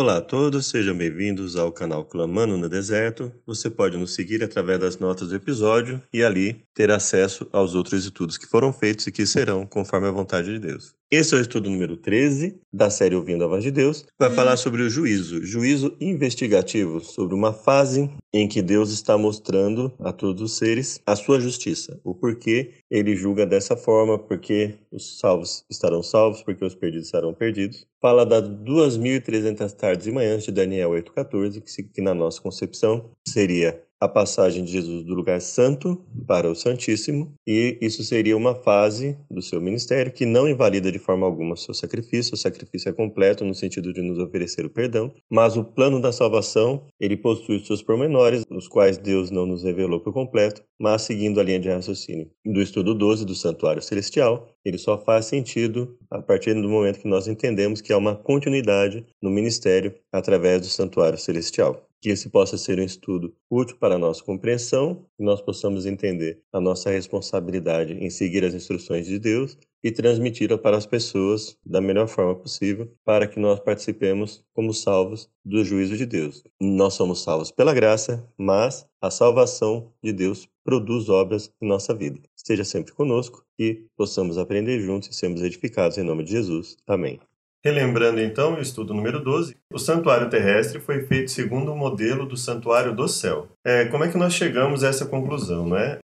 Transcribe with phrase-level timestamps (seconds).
[0.00, 3.32] Olá a todos, sejam bem-vindos ao canal Clamando no Deserto.
[3.44, 8.04] Você pode nos seguir através das notas do episódio e ali ter acesso aos outros
[8.04, 10.97] estudos que foram feitos e que serão conforme a vontade de Deus.
[11.10, 14.04] Esse é o estudo número 13 da série Ouvindo a Voz de Deus.
[14.18, 19.90] Vai falar sobre o juízo, juízo investigativo, sobre uma fase em que Deus está mostrando
[20.00, 25.18] a todos os seres a sua justiça, o porquê ele julga dessa forma, porque os
[25.18, 27.86] salvos estarão salvos, porque os perdidos estarão perdidos.
[28.02, 33.82] Fala das 2.300 tardes e manhãs de Daniel 8,14, que, que na nossa concepção seria
[34.00, 39.18] a passagem de Jesus do lugar santo para o Santíssimo, e isso seria uma fase
[39.30, 42.92] do seu ministério que não invalida de forma alguma o seu sacrifício, o sacrifício é
[42.92, 47.64] completo no sentido de nos oferecer o perdão, mas o plano da salvação, ele possui
[47.64, 51.68] seus pormenores, os quais Deus não nos revelou por completo, mas seguindo a linha de
[51.68, 57.00] raciocínio do estudo 12 do Santuário Celestial, ele só faz sentido a partir do momento
[57.00, 61.84] que nós entendemos que há uma continuidade no ministério através do Santuário Celestial.
[62.00, 66.40] Que esse possa ser um estudo útil para a nossa compreensão e nós possamos entender
[66.52, 71.80] a nossa responsabilidade em seguir as instruções de Deus e transmiti-la para as pessoas da
[71.80, 76.42] melhor forma possível, para que nós participemos como salvos do juízo de Deus.
[76.60, 82.20] Nós somos salvos pela graça, mas a salvação de Deus produz obras em nossa vida.
[82.36, 86.76] Esteja sempre conosco e possamos aprender juntos e sermos edificados em nome de Jesus.
[86.86, 87.20] Amém.
[87.64, 92.36] Relembrando então o estudo número 12, o santuário terrestre foi feito segundo o modelo do
[92.36, 93.48] santuário do céu.
[93.64, 95.98] É, como é que nós chegamos a essa conclusão, não é?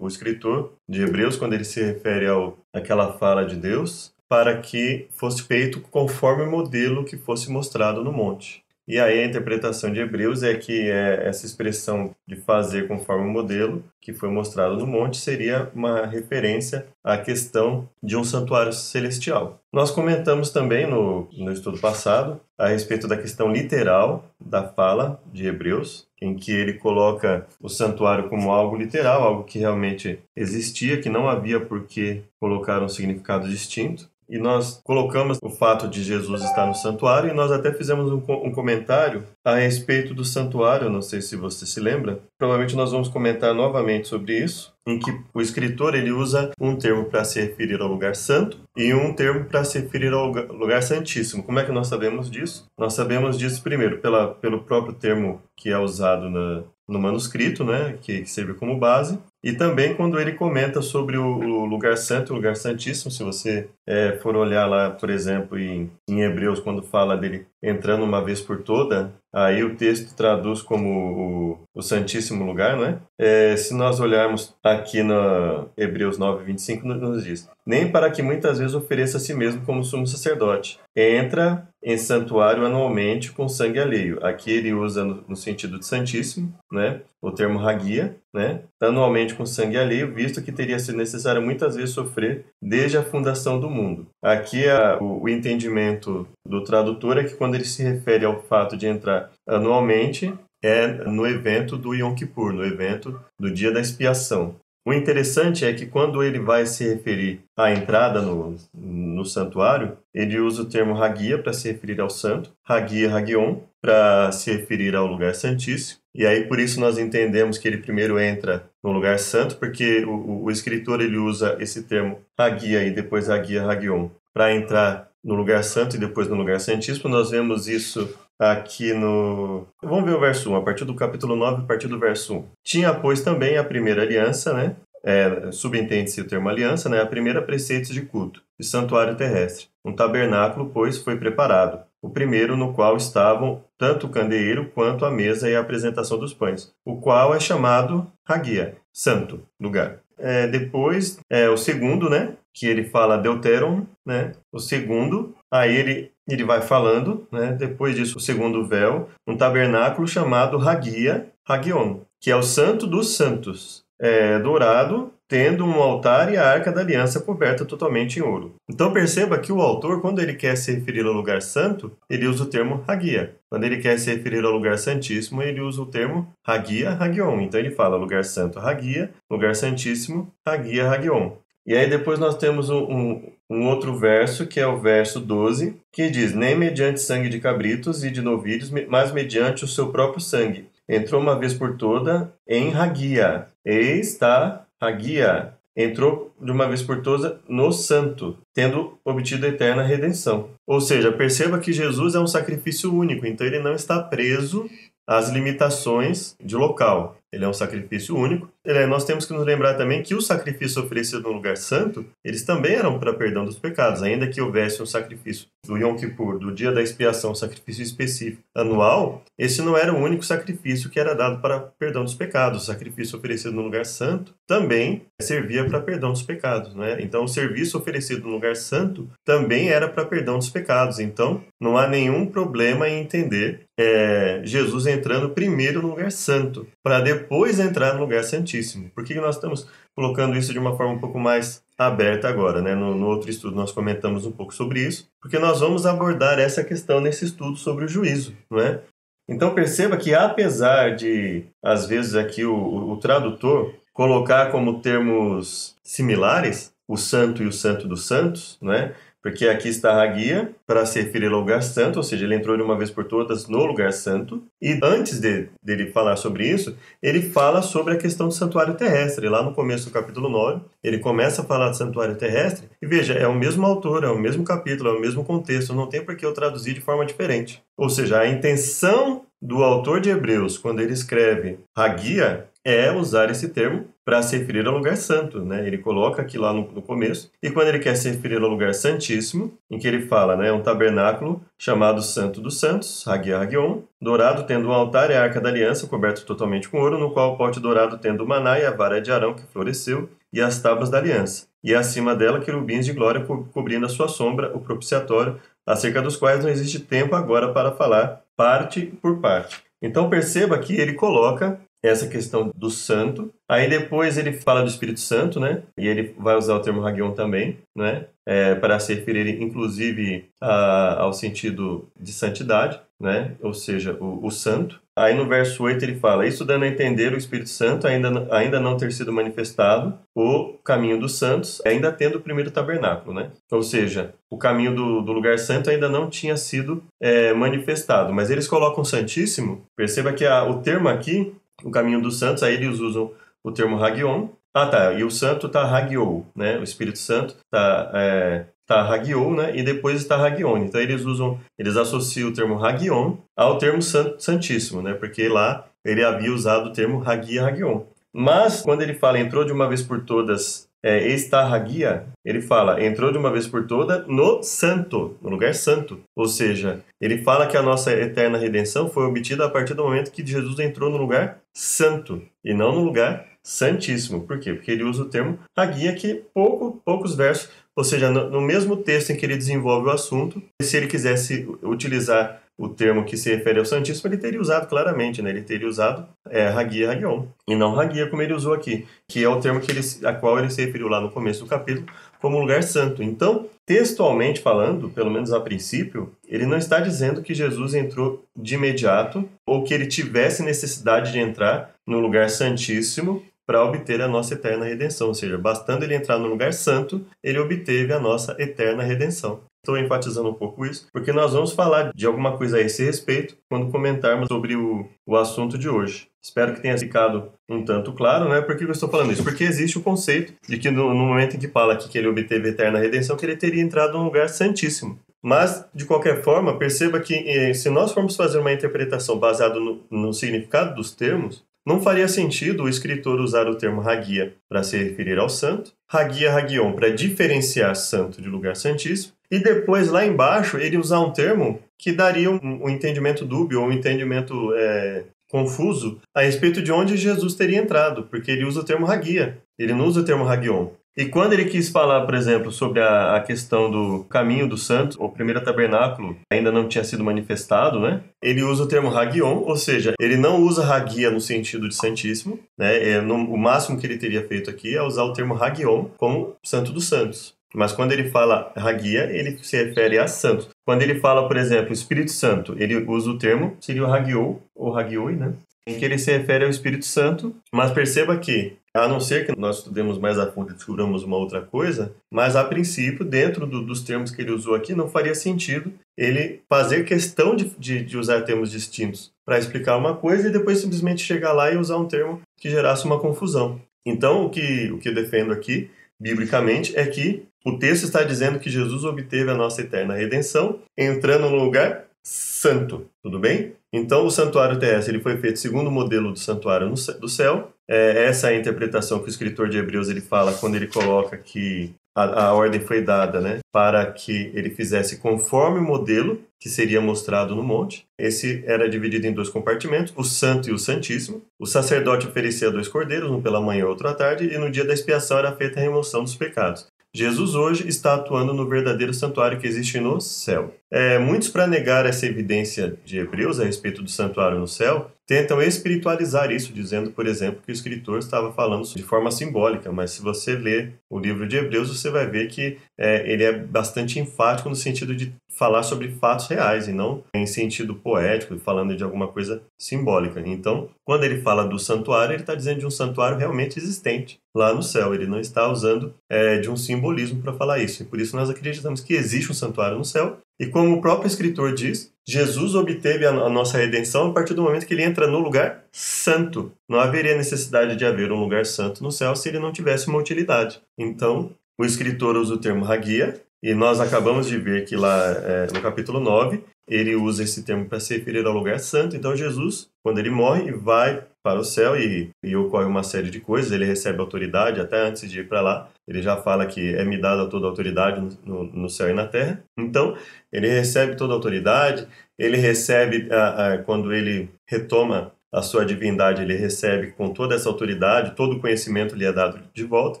[0.00, 5.08] O escritor de Hebreus, quando ele se refere ao, àquela fala de Deus, para que
[5.12, 8.65] fosse feito conforme o modelo que fosse mostrado no monte.
[8.88, 13.32] E aí a interpretação de Hebreus é que é essa expressão de fazer conforme o
[13.32, 19.60] modelo que foi mostrado no monte seria uma referência à questão de um santuário celestial.
[19.72, 25.48] Nós comentamos também no, no estudo passado a respeito da questão literal da fala de
[25.48, 31.10] Hebreus, em que ele coloca o santuário como algo literal, algo que realmente existia, que
[31.10, 36.42] não havia por que colocar um significado distinto e nós colocamos o fato de Jesus
[36.42, 41.02] estar no santuário e nós até fizemos um, um, comentário a respeito do santuário, não
[41.02, 42.20] sei se você se lembra.
[42.38, 47.04] Provavelmente nós vamos comentar novamente sobre isso, em que o escritor ele usa um termo
[47.04, 50.82] para se referir ao lugar santo e um termo para se referir ao lugar, lugar
[50.82, 51.42] santíssimo.
[51.42, 52.66] Como é que nós sabemos disso?
[52.78, 57.98] Nós sabemos disso primeiro pela, pelo próprio termo que é usado na, no manuscrito, né,
[58.00, 62.56] que, serve como base, e também quando ele comenta sobre o, lugar santo, o lugar
[62.56, 67.46] santíssimo, se você é, for olhar lá, por exemplo, em, em Hebreus, quando fala dele
[67.66, 72.84] entrando uma vez por toda, aí o texto traduz como o, o Santíssimo Lugar, não
[72.84, 72.98] é?
[73.18, 73.56] é?
[73.56, 78.74] Se nós olharmos aqui na Hebreus 9, 25, nos diz: Nem para que muitas vezes
[78.74, 80.78] ofereça a si mesmo como sumo sacerdote.
[80.96, 84.18] Entra em santuário anualmente com sangue alheio.
[84.24, 87.02] Aqui ele usa no, no sentido de santíssimo, né?
[87.22, 88.60] O termo raguia, né?
[88.80, 93.60] Anualmente com sangue alheio, visto que teria sido necessário muitas vezes sofrer desde a fundação
[93.60, 94.06] do mundo.
[94.22, 98.76] Aqui a, o, o entendimento do tradutor é que quando ele se refere ao fato
[98.76, 104.56] de entrar anualmente, é no evento do Yom Kippur, no evento do dia da expiação.
[104.86, 110.38] O interessante é que quando ele vai se referir à entrada no, no santuário, ele
[110.38, 115.08] usa o termo Hagia para se referir ao santo, Hagia Hagion para se referir ao
[115.08, 115.98] lugar santíssimo.
[116.14, 120.44] E aí por isso nós entendemos que ele primeiro entra no lugar santo, porque o,
[120.44, 125.64] o, escritor ele usa esse termo Hagia e depois Hagia Hagion para entrar no lugar
[125.64, 127.10] santo e depois no lugar santíssimo.
[127.10, 129.66] Nós vemos isso aqui no.
[129.82, 132.44] Vamos ver o verso 1, a partir do capítulo 9, a partir do verso 1.
[132.62, 134.76] Tinha, pois, também a primeira aliança, né?
[135.04, 137.00] É, subentende-se o termo aliança, né?
[137.00, 139.66] A primeira preceitos de culto, de santuário terrestre.
[139.84, 141.84] Um tabernáculo, pois, foi preparado.
[142.00, 146.32] O primeiro no qual estavam tanto o candeeiro quanto a mesa e a apresentação dos
[146.32, 150.00] pães, o qual é chamado Hagia, santo lugar.
[150.18, 152.34] É, depois, é, o segundo, né?
[152.56, 154.32] Que ele fala Deuteron, né?
[154.50, 157.52] O segundo, aí ele ele vai falando, né?
[157.52, 163.14] depois disso, o segundo véu, um tabernáculo chamado Hagia, Hagion, que é o santo dos
[163.16, 168.54] santos, é, dourado, tendo um altar e a arca da aliança coberta totalmente em ouro.
[168.68, 172.44] Então perceba que o autor, quando ele quer se referir ao lugar santo, ele usa
[172.44, 173.34] o termo Hagia.
[173.50, 177.40] Quando ele quer se referir ao lugar santíssimo, ele usa o termo Hagia Hagion.
[177.40, 181.32] Então ele fala lugar santo Hagia, lugar santíssimo Hagia Hagion.
[181.66, 185.76] E aí depois nós temos um, um, um, outro verso, que é o verso 12,
[185.92, 190.20] que diz: Nem mediante sangue de cabritos e de novilhos, mas mediante o seu próprio
[190.20, 190.68] sangue.
[190.88, 193.46] Entrou uma vez por toda em Hagia.
[193.64, 199.82] E está Hagia, entrou de uma vez por todas no santo, tendo obtido a eterna
[199.82, 200.50] redenção.
[200.66, 204.70] Ou seja, perceba que Jesus é um sacrifício único, então ele não está preso
[205.06, 207.16] às limitações de local.
[207.32, 208.48] Ele é um sacrifício único.
[208.64, 212.42] É, nós temos que nos lembrar também que o sacrifício oferecido no lugar santo, eles
[212.42, 216.52] também eram para perdão dos pecados, ainda que houvesse um sacrifício do Yom Kippur, do
[216.52, 221.14] dia da expiação, um sacrifício específico anual, esse não era o único sacrifício que era
[221.14, 222.62] dado para perdão dos pecados.
[222.62, 226.98] O sacrifício oferecido no lugar santo também servia para perdão dos pecados, né?
[227.00, 230.98] Então, o serviço oferecido no lugar santo também era para perdão dos pecados.
[230.98, 237.00] Então, não há nenhum problema em entender é, Jesus entrando primeiro no lugar santo, para
[237.18, 238.90] depois entrar no lugar santíssimo.
[238.94, 242.60] Por que nós estamos colocando isso de uma forma um pouco mais aberta agora?
[242.60, 242.74] Né?
[242.74, 246.64] No, no outro estudo nós comentamos um pouco sobre isso, porque nós vamos abordar essa
[246.64, 248.34] questão nesse estudo sobre o juízo.
[248.50, 248.80] Não é?
[249.28, 255.74] Então perceba que apesar de, às vezes, aqui o, o, o tradutor colocar como termos
[255.82, 258.94] similares o santo e o santo dos santos, né?
[259.26, 262.56] Porque aqui está a guia para se referir ao lugar santo, ou seja, ele entrou
[262.56, 264.40] de uma vez por todas no lugar santo.
[264.62, 269.28] E antes de, dele falar sobre isso, ele fala sobre a questão do santuário terrestre.
[269.28, 272.68] Lá no começo do capítulo 9, ele começa a falar do santuário terrestre.
[272.80, 275.88] E veja, é o mesmo autor, é o mesmo capítulo, é o mesmo contexto, não
[275.88, 277.60] tem por que eu traduzir de forma diferente.
[277.76, 283.48] Ou seja, a intenção do autor de Hebreus, quando ele escreve Hagia, é usar esse
[283.48, 285.66] termo para se referir ao lugar santo, né?
[285.66, 287.28] Ele coloca aqui lá no, no, começo.
[287.42, 290.62] E quando ele quer se referir ao lugar santíssimo, em que ele fala, né, um
[290.62, 295.48] tabernáculo chamado Santo dos Santos, Hagia Hagion, dourado tendo um altar e a arca da
[295.48, 298.70] aliança coberto totalmente com ouro, no qual o pote dourado tendo o maná e a
[298.70, 301.48] vara de Arão que floresceu e as tábuas da aliança.
[301.64, 306.16] E acima dela querubins de glória co cobrindo a sua sombra, o propiciatório, acerca dos
[306.16, 309.66] quais não existe tempo agora para falar parte por parte.
[309.82, 313.32] Então perceba que ele coloca essa questão do santo.
[313.48, 315.62] Aí depois ele fala do Espírito Santo, né?
[315.78, 318.06] E ele vai usar o termo Hagion também, né?
[318.26, 323.36] É, para se referir inclusive a, ao sentido de santidade, né?
[323.40, 324.80] Ou seja, o, o, santo.
[324.96, 328.58] Aí no verso 8 ele fala: Isso dando a entender o Espírito Santo ainda, ainda
[328.58, 333.30] não ter sido manifestado, o caminho dos santos, ainda tendo o primeiro tabernáculo, né?
[333.52, 338.12] Ou seja, o caminho do, do lugar santo ainda não tinha sido é, manifestado.
[338.12, 341.32] Mas eles colocam Santíssimo, perceba que a, o termo aqui
[341.64, 343.12] o caminho dos santos, aí eles usam
[343.42, 344.28] o termo Hagion.
[344.52, 344.92] Ah, tá.
[344.94, 346.58] E o santo tá Hagiou, né?
[346.58, 349.54] O Espírito Santo tá, é, tá Hagiou, né?
[349.54, 350.58] E depois está Hagion.
[350.58, 354.94] Então eles usam, eles associam o termo Hagion ao termo Santíssimo, né?
[354.94, 357.82] Porque lá ele havia usado o termo Hagia Hagion.
[358.18, 363.12] Mas quando ele fala entrou de uma vez por todas é, Estarragia, ele fala, entrou
[363.12, 366.00] de uma vez por toda no santo, no lugar santo.
[366.16, 370.10] Ou seja, ele fala que a nossa eterna redenção foi obtida a partir do momento
[370.10, 374.22] que Jesus entrou no lugar santo e não no lugar santíssimo.
[374.26, 374.54] Por quê?
[374.54, 378.78] Porque ele usa o termo Hagia, que pouco, poucos versos, ou seja, no, no mesmo
[378.78, 383.34] texto em que ele desenvolve o assunto, se ele quisesse utilizar o termo que se
[383.34, 385.30] refere ao Santíssimo, ele teria usado claramente, né?
[385.30, 389.28] Ele teria usado é, Hagia Hagion, e não Hagia como ele usou aqui, que é
[389.28, 391.86] o termo que ele, a qual ele se referiu lá no começo do capítulo,
[392.20, 393.02] como lugar santo.
[393.02, 398.54] Então, textualmente falando, pelo menos a princípio, ele não está dizendo que Jesus entrou de
[398.54, 404.34] imediato ou que ele tivesse necessidade de entrar no lugar santíssimo para obter a nossa
[404.34, 405.08] eterna redenção.
[405.08, 409.40] Ou seja, bastando ele entrar no lugar santo, ele obteve a nossa eterna redenção.
[409.66, 413.36] Estou enfatizando um pouco isso, porque nós vamos falar de alguma coisa a esse respeito
[413.50, 416.06] quando comentarmos sobre o, o assunto de hoje.
[416.22, 418.40] Espero que tenha ficado um tanto claro, né?
[418.40, 419.24] Por que eu estou falando isso?
[419.24, 422.06] Porque existe o conceito de que no, no momento em que fala aqui que ele
[422.06, 425.00] obteve eterna redenção, que ele teria entrado num lugar santíssimo.
[425.20, 429.84] Mas, de qualquer forma, perceba que eh, se nós formos fazer uma interpretação baseada no,
[429.90, 434.78] no significado dos termos, não faria sentido o escritor usar o termo Hagia para se
[434.78, 440.58] referir ao santo, Hagia Hagion para diferenciar santo de lugar santíssimo, e depois lá embaixo
[440.58, 446.22] ele usar um termo que daria um, um entendimento dúbio um entendimento é, confuso a
[446.22, 450.00] respeito de onde Jesus teria entrado, porque ele usa o termo Hagia, ele não usa
[450.00, 450.68] o termo Hagion.
[450.98, 454.96] E quando ele quis falar, por exemplo, sobre a, a, questão do caminho do santo,
[454.98, 458.00] o primeiro tabernáculo ainda não tinha sido manifestado, né?
[458.22, 462.40] Ele usa o termo Hagion, ou seja, ele não usa Hagia no sentido de santíssimo,
[462.56, 462.92] né?
[462.92, 466.34] É, no, o máximo que ele teria feito aqui é usar o termo Hagion como
[466.42, 467.35] santo dos santos.
[467.56, 470.50] Mas quando ele fala Hagia, ele se refere a santo.
[470.62, 474.76] Quando ele fala, por exemplo, Espírito Santo, ele usa o termo, seria o Hagiou, ou
[474.76, 475.32] Hagioi, né?
[475.66, 479.34] Em que ele se refere ao Espírito Santo, mas perceba que, a não ser que
[479.40, 483.62] nós estudemos mais a fundo e descobramos uma outra coisa, mas a princípio, dentro do,
[483.62, 487.96] dos termos que ele usou aqui, não faria sentido ele fazer questão de, de, de
[487.96, 491.88] usar termos distintos para explicar uma coisa e depois simplesmente chegar lá e usar um
[491.88, 493.58] termo que gerasse uma confusão.
[493.84, 498.50] Então, o que, o que defendo aqui, biblicamente, é que o texto está dizendo que
[498.50, 503.52] Jesus obteve a nossa eterna redenção entrando no lugar santo, tudo bem?
[503.72, 507.52] Então, o santuário terrestre ele foi feito segundo o modelo do santuário do céu.
[507.68, 511.16] É, essa é a interpretação que o escritor de Hebreus ele fala quando ele coloca
[511.16, 516.48] que a, a, ordem foi dada né, para que ele fizesse conforme o modelo que
[516.48, 517.86] seria mostrado no monte.
[517.98, 521.22] Esse era dividido em dois compartimentos, o santo e o santíssimo.
[521.40, 524.64] O sacerdote oferecia dois cordeiros, um pela manhã e outro à tarde, e no dia
[524.64, 526.66] da expiação era feita a remoção dos pecados.
[526.94, 530.54] Jesus hoje está atuando no verdadeiro santuário que existe no céu.
[530.70, 535.40] É, muitos, para negar essa evidência de Hebreus a respeito do santuário no céu, tentam
[535.40, 540.02] espiritualizar isso, dizendo, por exemplo, que o escritor estava falando de forma simbólica, mas se
[540.02, 544.48] você ler o livro de Hebreus, você vai ver que é, ele é bastante enfático
[544.48, 549.06] no sentido de falar sobre fatos reais e não em sentido poético, falando de alguma
[549.06, 550.20] coisa simbólica.
[550.24, 554.54] Então, quando ele fala do santuário, ele está dizendo de um santuário realmente existente lá
[554.54, 554.94] no céu.
[554.94, 557.82] Ele não está usando é, de um simbolismo para falar isso.
[557.82, 560.18] E por isso nós acreditamos que existe um santuário no céu.
[560.38, 564.42] E como o próprio escritor diz, Jesus obteve a, a nossa redenção a partir do
[564.42, 566.52] momento que ele entra no lugar santo.
[566.68, 569.98] Não haveria necessidade de haver um lugar santo no céu se ele não tivesse uma
[569.98, 570.60] utilidade.
[570.78, 575.46] Então, o escritor usa o termo hagia, e nós acabamos de ver que lá é,
[575.52, 578.96] no capítulo 9, ele usa esse termo para se referir ao lugar santo.
[578.96, 583.20] Então, Jesus, quando ele morre, vai para o céu e, e ocorre uma série de
[583.20, 583.52] coisas.
[583.52, 587.00] Ele recebe autoridade, até antes de ir para lá, ele já fala que é me
[587.00, 589.42] dada toda a autoridade no, no, céu e na terra.
[589.58, 589.96] Então,
[590.32, 591.86] ele recebe toda a autoridade,
[592.18, 597.48] ele recebe, a, a, quando ele retoma a sua divindade ele recebe com toda essa
[597.48, 600.00] autoridade, todo o conhecimento lhe é dado de volta,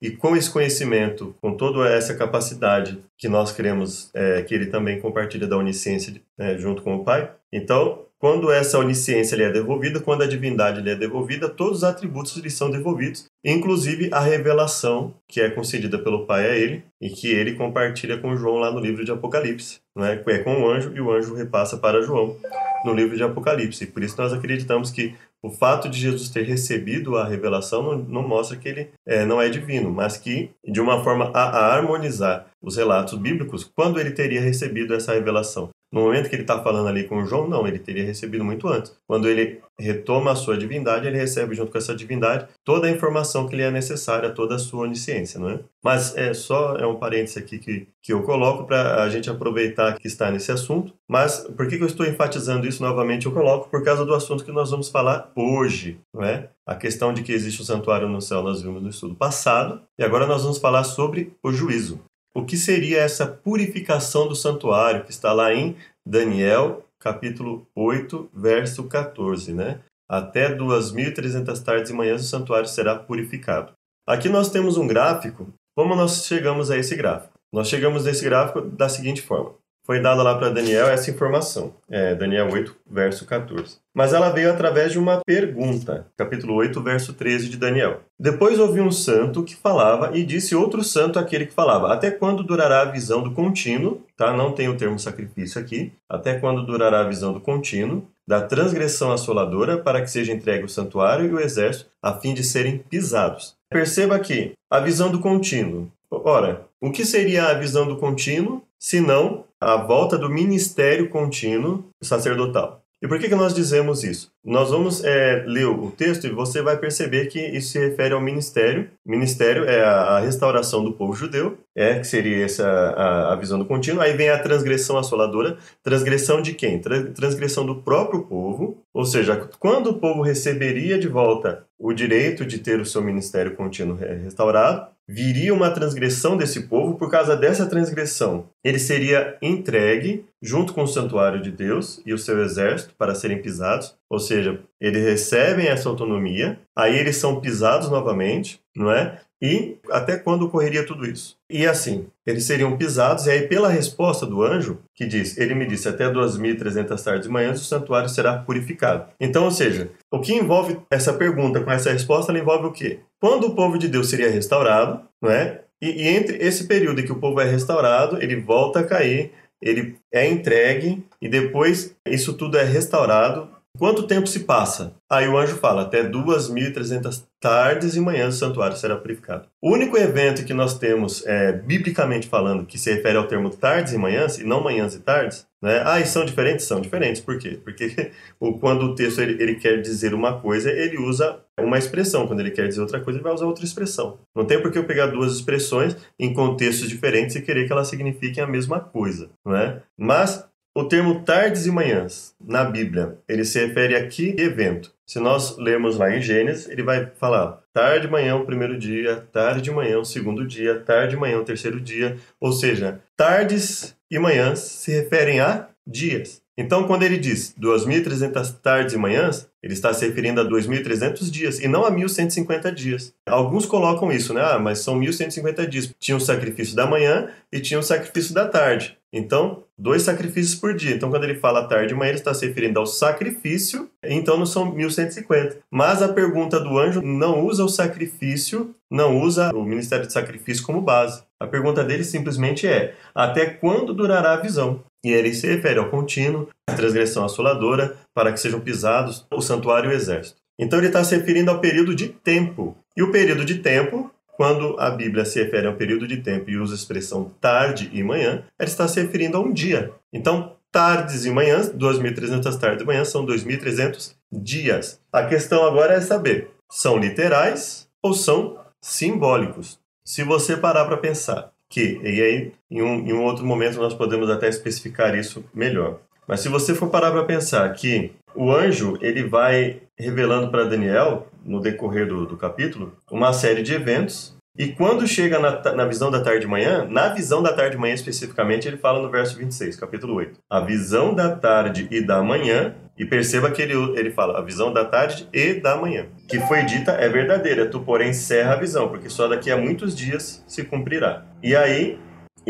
[0.00, 5.00] e com esse conhecimento, com toda essa capacidade que nós queremos é, que ele também
[5.00, 9.98] compartilha da onisciência é, junto com o Pai, então quando essa onisciência lhe é devolvida,
[9.98, 15.14] quando a divindade lhe é devolvida, todos os atributos lhe são devolvidos, inclusive a revelação
[15.26, 18.78] que é concedida pelo Pai a ele e que ele compartilha com João lá no
[18.78, 19.80] livro de Apocalipse.
[19.96, 20.22] Né?
[20.26, 22.36] É com o anjo e o anjo repassa para João
[22.84, 23.86] no livro de Apocalipse.
[23.86, 28.28] Por isso nós acreditamos que o fato de Jesus ter recebido a revelação não, não
[28.28, 32.46] mostra que ele é, não é divino, mas que, de uma forma a, a harmonizar
[32.62, 35.70] os relatos bíblicos, quando ele teria recebido essa revelação.
[35.92, 38.96] No momento que ele está falando ali com João, não, ele teria recebido muito antes.
[39.08, 43.48] Quando ele retoma a sua divindade, ele recebe junto com essa divindade toda a informação
[43.48, 45.60] que lhe é necessária, toda a sua onisciência, não é?
[45.82, 49.98] Mas é só é um parênteses aqui que, que eu coloco para a gente aproveitar
[49.98, 50.94] que está nesse assunto.
[51.08, 53.26] Mas por que, que eu estou enfatizando isso novamente?
[53.26, 56.50] Eu coloco por causa do assunto que nós vamos falar hoje, não é?
[56.64, 59.82] A questão de que existe o um santuário no céu nós vimos no estudo passado,
[59.98, 62.00] e agora nós vamos falar sobre o juízo.
[62.34, 68.84] O que seria essa purificação do santuário que está lá em Daniel, capítulo 8, verso
[68.84, 69.80] 14, né?
[70.08, 73.72] Até 2.300 tardes e manhãs o santuário será purificado.
[74.06, 75.48] Aqui nós temos um gráfico.
[75.76, 77.34] Como nós chegamos a esse gráfico?
[77.52, 79.59] Nós chegamos a esse gráfico da seguinte forma
[79.90, 83.78] foi dada lá para Daniel essa informação, é, Daniel 8, verso 14.
[83.92, 88.02] Mas ela veio através de uma pergunta, capítulo 8, verso 13 de Daniel.
[88.16, 92.44] Depois ouvi um santo que falava e disse outro santo aquele que falava: Até quando
[92.44, 94.00] durará a visão do contínuo?
[94.16, 94.32] Tá?
[94.32, 95.92] Não tem o termo sacrifício aqui.
[96.08, 98.06] Até quando durará a visão do contínuo?
[98.28, 102.44] Da transgressão assoladora para que seja entregue o santuário e o exército, a fim de
[102.44, 103.56] serem pisados.
[103.68, 105.90] Perceba aqui, a visão do contínuo.
[106.08, 111.84] Ora, o que seria a visão do contínuo, se não a volta do ministério contínuo
[112.02, 112.82] sacerdotal.
[113.02, 114.30] E por que, que nós dizemos isso?
[114.44, 118.20] Nós vamos é, ler o texto e você vai perceber que isso se refere ao
[118.20, 118.90] ministério.
[119.06, 123.64] Ministério é a, restauração do povo judeu, é que seria essa a, a, visão do
[123.64, 124.02] contínuo.
[124.02, 125.56] Aí vem a transgressão assoladora.
[125.82, 126.78] Transgressão de quem?
[126.78, 128.82] transgressão do próprio povo.
[128.92, 133.56] Ou seja, quando o povo receberia de volta o direito de ter o seu ministério
[133.56, 140.72] contínuo restaurado, viria uma transgressão desse povo, por causa dessa transgressão, ele seria entregue junto
[140.72, 145.04] com o santuário de Deus e o seu exército para serem pisados, ou seja, eles
[145.04, 149.20] recebem essa autonomia, aí eles são pisados novamente, não é?
[149.42, 151.36] E até quando ocorreria tudo isso?
[151.48, 155.66] E assim, eles seriam pisados, e aí pela resposta do anjo, que diz, ele me
[155.66, 159.06] disse, até 2.300 tardes e manhãs o santuário será purificado.
[159.18, 163.00] Então, ou seja, o que envolve essa pergunta com essa resposta, ela envolve o quê?
[163.18, 165.62] Quando o povo de Deus seria restaurado, não é?
[165.80, 169.32] E, e entre esse período em que o povo é restaurado, ele volta a cair,
[169.62, 173.48] ele é entregue, e depois isso tudo é restaurado
[173.80, 174.92] quanto tempo se passa?
[175.10, 179.48] Aí o anjo fala, até 2.300 tardes e manhãs o santuário será purificado.
[179.60, 183.94] O único evento que nós temos, é, biblicamente falando, que se refere ao termo tardes
[183.94, 185.82] e manhãs, e não manhãs e tardes, né?
[185.84, 186.66] Ah, e são diferentes?
[186.66, 187.20] São diferentes.
[187.20, 187.58] Por quê?
[187.62, 188.12] Porque
[188.60, 192.26] quando o texto ele, ele, quer dizer uma coisa, ele usa uma expressão.
[192.26, 194.18] Quando ele quer dizer outra coisa, ele vai usar outra expressão.
[194.34, 197.88] Não tem por que eu pegar duas expressões em contextos diferentes e querer que elas
[197.88, 199.30] signifiquem a mesma coisa.
[199.46, 199.82] Né?
[199.98, 204.92] Mas o termo tardes e manhãs na Bíblia, ele se refere a que evento?
[205.04, 209.26] Se nós lermos lá em Gênesis, ele vai falar tarde de manhã o primeiro dia,
[209.32, 212.16] tarde de manhã o segundo dia, tarde de manhã o terceiro dia.
[212.40, 216.40] Ou seja, tardes e manhãs se referem a dias.
[216.56, 221.58] Então, quando ele diz 2.300 tardes e manhãs, ele está se referindo a 2.300 dias
[221.58, 223.14] e não a 1.150 dias.
[223.26, 224.42] Alguns colocam isso, né?
[224.42, 225.90] Ah, mas são 1.150 dias.
[225.98, 228.99] Tinha o sacrifício da manhã e tinha o sacrifício da tarde.
[229.12, 230.94] Então, dois sacrifícios por dia.
[230.94, 234.46] Então, quando ele fala tarde e manhã, ele está se referindo ao sacrifício, então não
[234.46, 235.58] são 1150.
[235.70, 240.64] Mas a pergunta do anjo não usa o sacrifício, não usa o ministério de sacrifício
[240.64, 241.22] como base.
[241.40, 244.84] A pergunta dele simplesmente é: até quando durará a visão?
[245.04, 249.90] E ele se refere ao contínuo, a transgressão assoladora, para que sejam pisados o santuário
[249.90, 250.38] e o exército.
[250.58, 252.76] Então ele está se referindo ao período de tempo.
[252.94, 256.48] E o período de tempo quando a Bíblia se refere a um período de tempo
[256.48, 259.92] e usa a expressão tarde e manhã, ela está se referindo a um dia.
[260.10, 264.98] Então, tardes e manhãs, 2.300 tardes e manhãs são 2.300 dias.
[265.12, 269.78] A questão agora é saber, são literais ou são simbólicos?
[270.02, 273.92] Se você parar para pensar que, e aí em um, em um outro momento nós
[273.92, 275.98] podemos até especificar isso melhor.
[276.26, 281.28] Mas se você for parar para pensar que o anjo ele vai revelando para Daniel,
[281.44, 284.36] no decorrer do, do, capítulo, uma série de eventos.
[284.58, 287.80] E quando chega na, na visão da tarde de manhã, na visão da tarde de
[287.80, 290.40] manhã especificamente, ele fala no verso 26, capítulo 8.
[290.50, 294.72] A visão da tarde e da manhã, e perceba que ele, ele fala a visão
[294.72, 298.88] da tarde e da manhã, que foi dita é verdadeira, tu porém encerra a visão,
[298.88, 301.24] porque só daqui a muitos dias se cumprirá.
[301.42, 301.98] E aí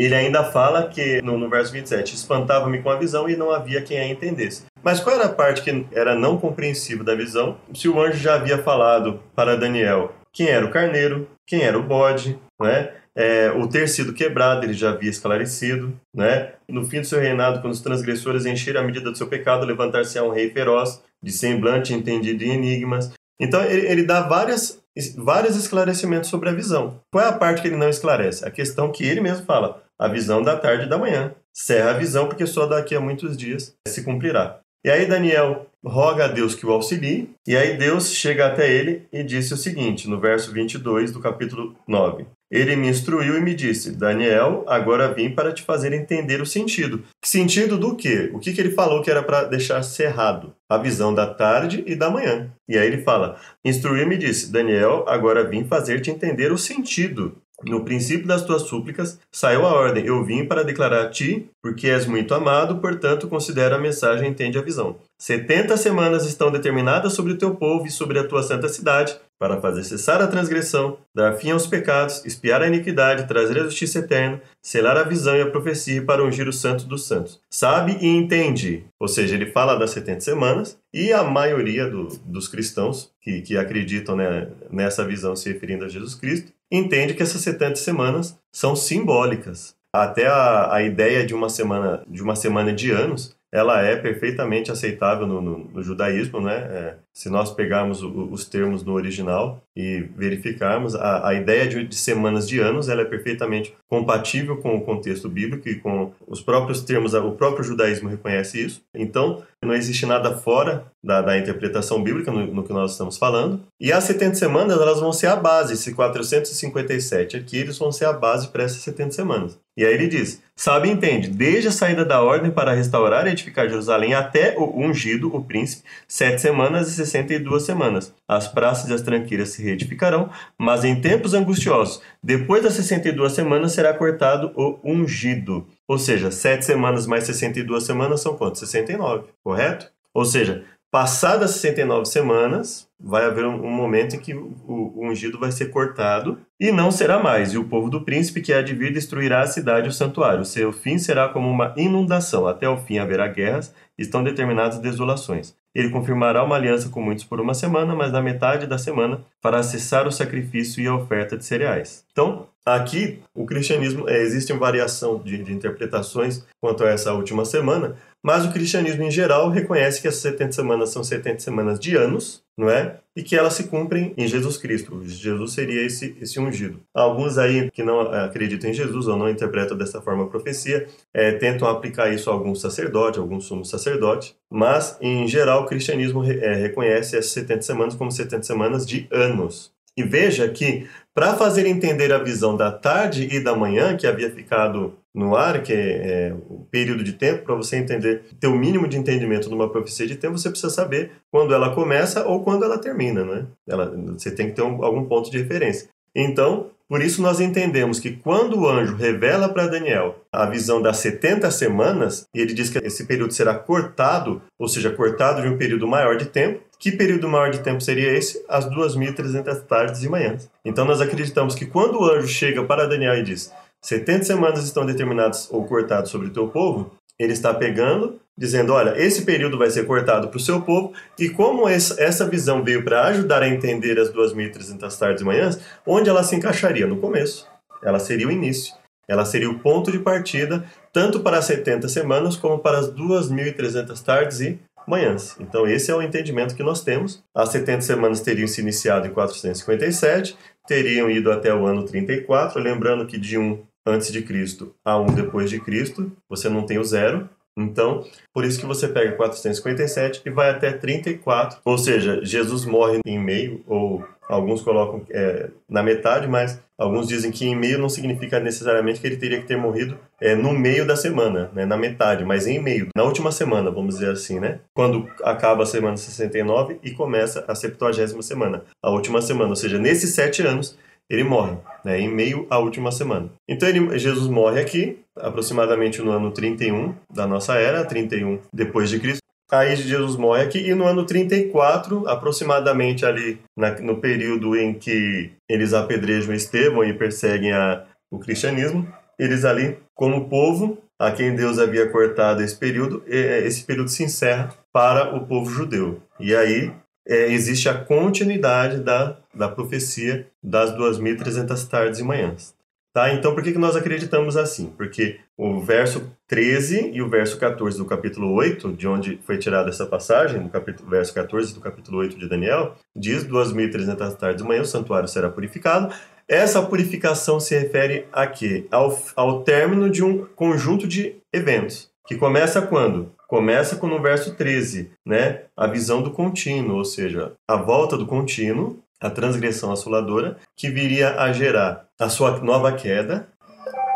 [0.03, 3.81] ele ainda fala que, no, no verso 27, espantava-me com a visão e não havia
[3.81, 4.63] quem a entendesse.
[4.83, 7.57] Mas qual era a parte que era não compreensível da visão?
[7.73, 11.83] Se o anjo já havia falado para Daniel quem era o carneiro, quem era o
[11.83, 12.93] bode, né?
[13.13, 16.53] É, o ter sido quebrado, ele já havia esclarecido, né?
[16.69, 20.23] No fim do seu reinado, quando os transgressores encheram a medida do seu pecado, levantar-se-á
[20.23, 23.11] um rei feroz, de semblante entendido em enigmas.
[23.39, 24.81] Então, ele, ele dá várias,
[25.17, 27.01] vários esclarecimentos sobre a visão.
[27.11, 28.45] Qual é a parte que ele não esclarece?
[28.45, 31.31] A questão que ele mesmo fala, a visão da tarde e da manhã.
[31.53, 34.59] Serra a visão, porque só daqui a muitos dias se cumprirá.
[34.83, 39.07] E aí Daniel roga a Deus que o auxilie, e aí Deus chega até ele
[39.13, 42.25] e disse o seguinte, no verso 22 do capítulo 9.
[42.51, 47.03] Ele me instruiu e me disse: Daniel, agora vim para te fazer entender o sentido.
[47.23, 48.29] Sentido do quê?
[48.33, 50.53] O que, que ele falou que era para deixar cerrado?
[50.69, 52.51] A visão da tarde e da manhã.
[52.67, 56.57] E aí ele fala: Instruiu e me disse: Daniel, agora vim fazer te entender o
[56.57, 57.37] sentido.
[57.65, 61.87] No princípio das tuas súplicas saiu a ordem: Eu vim para declarar a ti, porque
[61.87, 64.97] és muito amado, portanto considera a mensagem e entende a visão.
[65.17, 69.59] Setenta semanas estão determinadas sobre o teu povo e sobre a tua santa cidade, para
[69.59, 74.39] fazer cessar a transgressão, dar fim aos pecados, espiar a iniquidade, trazer a justiça eterna,
[74.61, 77.39] selar a visão e a profecia para ungir o santo dos santos.
[77.49, 78.85] Sabe e entende.
[78.99, 83.57] Ou seja, ele fala das 70 semanas e a maioria do, dos cristãos que, que
[83.57, 88.75] acreditam né, nessa visão se referindo a Jesus Cristo, entende que essas 70 semanas são
[88.75, 89.75] simbólicas.
[89.93, 94.71] Até a, a ideia de uma semana de uma semana de anos ela é perfeitamente
[94.71, 96.55] aceitável no, no, no judaísmo, né?
[96.55, 101.95] É, se nós pegarmos os termos no original e verificarmos, a, a ideia de, de,
[101.95, 106.81] semanas de anos ela é perfeitamente compatível com o contexto bíblico e com os próprios
[106.81, 108.81] termos, o próprio judaísmo reconhece isso.
[108.93, 113.61] Então, não existe nada fora da, da interpretação bíblica no, no, que nós estamos falando.
[113.79, 118.05] E as 70 semanas elas vão ser a base, esse 457 aqui, eles vão ser
[118.05, 119.59] a base para essas 70 semanas.
[119.77, 123.31] E aí ele diz: Sabe e entende, desde a saída da ordem para restaurar e
[123.31, 128.13] edificar Jerusalém até o ungido, o príncipe, sete semanas e sessenta e duas semanas.
[128.27, 133.11] As praças e as tranqueiras se reedificarão, mas em tempos angustiosos, depois das sessenta e
[133.11, 135.67] duas semanas será cortado o ungido.
[135.87, 138.59] Ou seja, sete semanas mais sessenta e duas semanas são quantos?
[138.59, 139.91] 69, correto?
[140.13, 145.71] Ou seja, passadas 69 semanas, vai haver um, momento em que o, ungido vai ser
[145.71, 147.53] cortado e não será mais.
[147.53, 150.45] E o povo do príncipe que há de vir destruirá a cidade e o santuário.
[150.45, 152.45] Seu fim será como uma inundação.
[152.45, 155.55] Até o fim haverá guerras, estão determinadas desolações.
[155.73, 159.63] Ele confirmará uma aliança com muitos por uma semana, mas na metade da semana para
[159.63, 162.03] cessar o sacrifício e a oferta de cereais.
[162.11, 167.45] Então, aqui o cristianismo é, existe uma variação de, de interpretações quanto a essa última
[167.45, 171.95] semana, mas o cristianismo em geral reconhece que essas 70 semanas são 70 semanas de
[171.95, 172.97] anos, não é?
[173.15, 175.01] E que elas se cumprem em Jesus Cristo.
[175.03, 176.79] Jesus seria esse, esse ungido.
[176.93, 181.31] Alguns aí que não acreditam em Jesus ou não interpretam dessa forma a profecia, é,
[181.31, 186.53] tentam aplicar isso a algum sacerdote, algum sumo sacerdote, mas em geral o cristianismo é,
[186.53, 189.71] reconhece essas 70 semanas como 70 semanas de anos.
[189.97, 194.31] E veja que, para fazer entender a visão da tarde e da manhã, que havia
[194.31, 198.55] ficado no ar, que é, é o período de tempo, para você entender, ter o
[198.55, 202.63] mínimo de entendimento numa profecia de tempo, você precisa saber quando ela começa ou quando
[202.63, 203.45] ela termina, né?
[203.67, 205.89] Ela, você tem que ter um, algum ponto de referência.
[206.15, 210.97] Então, por isso nós entendemos que quando o anjo revela para Daniel a visão das
[210.97, 215.57] 70 semanas, e ele diz que esse período será cortado, ou seja, cortado de um
[215.57, 218.43] período maior de tempo, que período maior de tempo seria esse?
[218.49, 220.49] As 2.300 tardes e manhãs.
[220.65, 224.85] Então nós acreditamos que quando o anjo chega para Daniel e diz 70 semanas estão
[224.85, 229.69] determinadas ou cortadas sobre o teu povo, ele está pegando, dizendo: olha, esse período vai
[229.69, 233.99] ser cortado para o seu povo, e como essa visão veio para ajudar a entender
[233.99, 236.87] as 2.300 tardes e manhãs, onde ela se encaixaria?
[236.87, 237.47] No começo.
[237.83, 238.73] Ela seria o início.
[239.07, 240.63] Ela seria o ponto de partida,
[240.93, 245.35] tanto para as 70 semanas como para as 2.300 tardes e manhãs.
[245.39, 247.23] Então, esse é o entendimento que nós temos.
[247.35, 253.05] As 70 semanas teriam se iniciado em 457, teriam ido até o ano 34, lembrando
[253.05, 256.83] que de 1 antes de Cristo a 1 depois de Cristo, você não tem o
[256.83, 257.29] zero.
[257.57, 262.99] Então, por isso que você pega 457 e vai até 34, ou seja, Jesus morre
[263.05, 267.89] em meio ou alguns colocam é, na metade, mas alguns dizem que em meio não
[267.89, 271.75] significa necessariamente que ele teria que ter morrido é, no meio da semana, né, na
[271.75, 274.59] metade, mas em meio, na última semana, vamos dizer assim, né?
[274.73, 279.77] Quando acaba a semana 69 e começa a 70 semana, a última semana, ou seja,
[279.77, 280.77] nesses sete anos
[281.11, 283.29] ele morre, né, em meio à última semana.
[283.47, 288.97] Então ele, Jesus morre aqui, aproximadamente no ano 31 da nossa era, 31 depois de
[288.97, 289.21] Cristo.
[289.51, 295.31] Aí Jesus morre aqui e no ano 34, aproximadamente ali na, no período em que
[295.49, 298.87] eles apedrejam Estevão e perseguem a, o cristianismo,
[299.19, 304.53] eles ali, como povo, a quem Deus havia cortado esse período, esse período se encerra
[304.71, 305.99] para o povo judeu.
[306.19, 306.71] E aí
[307.07, 312.53] é, existe a continuidade da, da profecia das 2.300 tardes e manhãs.
[312.93, 313.13] Tá?
[313.13, 314.65] Então, por que, que nós acreditamos assim?
[314.75, 319.69] Porque o verso 13 e o verso 14 do capítulo 8, de onde foi tirada
[319.69, 324.47] essa passagem, no capítulo, verso 14 do capítulo 8 de Daniel, diz 2.300 tardes de
[324.47, 325.93] manhã o santuário será purificado.
[326.27, 328.67] Essa purificação se refere a quê?
[328.69, 331.89] Ao, ao término de um conjunto de eventos.
[332.05, 333.13] Que começa quando?
[333.31, 335.43] Começa com no verso 13, né?
[335.55, 341.15] A visão do contínuo, ou seja, a volta do contínuo, a transgressão assoladora, que viria
[341.15, 343.29] a gerar a sua nova queda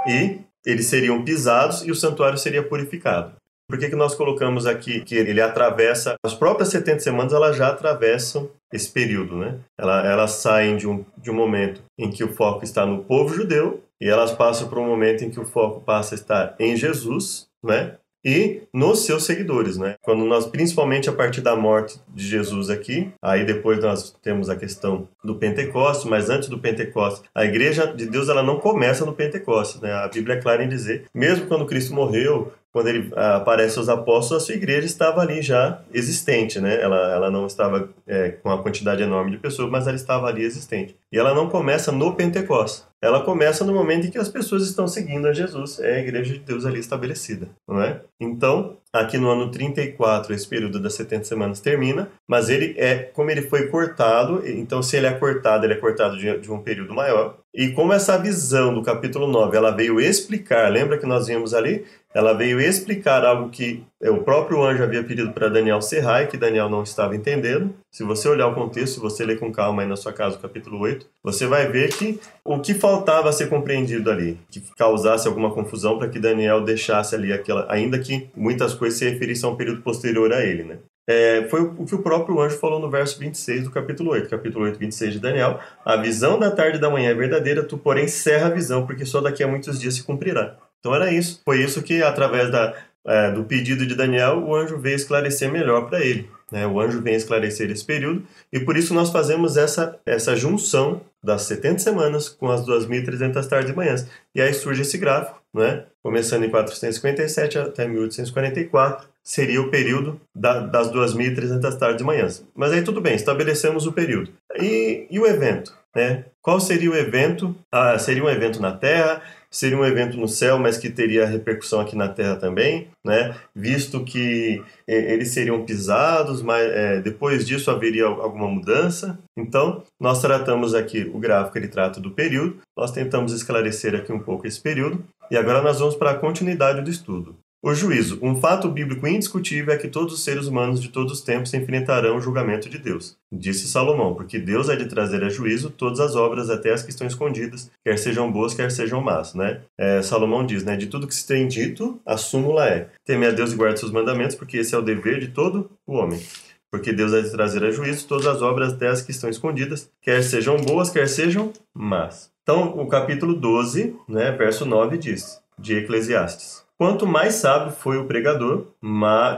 [0.08, 3.34] e eles seriam pisados e o santuário seria purificado.
[3.69, 7.67] Por que, que nós colocamos aqui que ele atravessa, as próprias 70 semanas elas já
[7.67, 9.60] atravessam esse período, né?
[9.78, 13.36] Elas, elas saem de um, de um momento em que o foco está no povo
[13.36, 16.78] judeu e elas passam para um momento em que o foco passa a estar em
[16.78, 17.98] Jesus, né?
[18.25, 19.95] E nos seus seguidores, né?
[20.01, 24.55] Quando nós, principalmente a partir da morte de Jesus aqui, aí depois nós temos a
[24.55, 29.13] questão do Pentecostes, mas antes do Pentecostes, a igreja de Deus ela não começa no
[29.13, 29.93] Pentecostes, né?
[29.93, 33.88] A Bíblia é clara em dizer, mesmo quando Cristo morreu, quando ele ah, aparece aos
[33.88, 36.77] apóstolos, a sua igreja estava ali já existente, né?
[36.81, 40.43] Ela, ela não estava é, com uma quantidade enorme de pessoas, mas ela estava ali
[40.43, 40.93] existente.
[41.09, 42.85] E ela não começa no Pentecostes.
[43.01, 45.79] Ela começa no momento em que as pessoas estão seguindo a Jesus.
[45.79, 48.01] É a igreja de Deus ali estabelecida, não é?
[48.19, 53.29] Então, aqui no ano 34, esse período das 70 semanas termina, mas ele é, como
[53.29, 56.93] ele foi cortado, então se ele é cortado, ele é cortado de, de um período
[56.93, 57.38] maior.
[57.53, 61.86] E como essa visão do capítulo 9, ela veio explicar, lembra que nós vimos ali?
[62.13, 66.38] Ela veio explicar algo que o próprio anjo havia pedido para Daniel serrar e que
[66.38, 67.73] Daniel não estava entendendo.
[67.95, 70.39] Se você olhar o contexto, se você ler com calma aí na sua casa o
[70.41, 75.49] capítulo 8, você vai ver que o que faltava ser compreendido ali, que causasse alguma
[75.49, 79.55] confusão para que Daniel deixasse ali aquela, ainda que muitas coisas se referissem a um
[79.55, 80.79] período posterior a ele, né?
[81.08, 84.65] É, foi o que o próprio anjo falou no verso 26 do capítulo 8, capítulo
[84.65, 85.62] 8, 26 de Daniel.
[85.86, 89.05] A visão da tarde e da manhã é verdadeira, tu, porém, cerra a visão, porque
[89.05, 90.58] só daqui a muitos dias se cumprirá.
[90.81, 91.41] Então era isso.
[91.45, 92.75] Foi isso que, através da,
[93.08, 96.27] é, do pedido de Daniel, o anjo veio esclarecer melhor para ele.
[96.51, 96.65] Né?
[96.67, 101.43] O anjo vem esclarecer esse período e por isso nós fazemos essa, essa junção das
[101.43, 104.08] 70 semanas com as 2.300 tardes e manhãs.
[104.34, 105.86] E aí surge esse gráfico, né?
[106.03, 112.45] começando em 457 até 1844, seria o período da, das 2.300 tardes e manhãs.
[112.55, 114.31] Mas aí tudo bem, estabelecemos o período.
[114.62, 115.75] E, e o evento?
[115.95, 116.25] Né?
[116.41, 117.55] Qual seria o evento?
[117.71, 119.23] Ah, seria um evento na Terra?
[119.49, 123.36] Seria um evento no céu, mas que teria repercussão aqui na Terra também, né?
[123.55, 129.17] Visto que é, eles seriam pisados, mas é, depois disso haveria alguma mudança.
[129.38, 132.58] Então, nós tratamos aqui o gráfico, ele trata do período.
[132.77, 135.03] Nós tentamos esclarecer aqui um pouco esse período.
[135.29, 137.36] E agora nós vamos para a continuidade do estudo.
[137.65, 138.19] O juízo.
[138.21, 142.15] Um fato bíblico indiscutível é que todos os seres humanos de todos os tempos enfrentarão
[142.15, 143.17] o julgamento de Deus.
[143.32, 146.91] Disse Salomão, porque Deus é de trazer a juízo todas as obras, até as que
[146.91, 149.34] estão escondidas, quer sejam boas, quer sejam más.
[149.34, 149.62] Né?
[149.80, 153.32] É, Salomão diz, né, de tudo que se tem dito, a súmula é, teme a
[153.32, 156.21] Deus e guarde seus mandamentos, porque esse é o dever de todo o homem.
[156.69, 159.89] Porque Deus é de trazer a juízo todas as obras, até as que estão escondidas,
[160.04, 162.30] quer sejam boas, quer sejam más.
[162.43, 166.64] Então, o capítulo 12, né, verso 9 diz, de Eclesiastes.
[166.77, 168.67] Quanto mais sábio foi o pregador,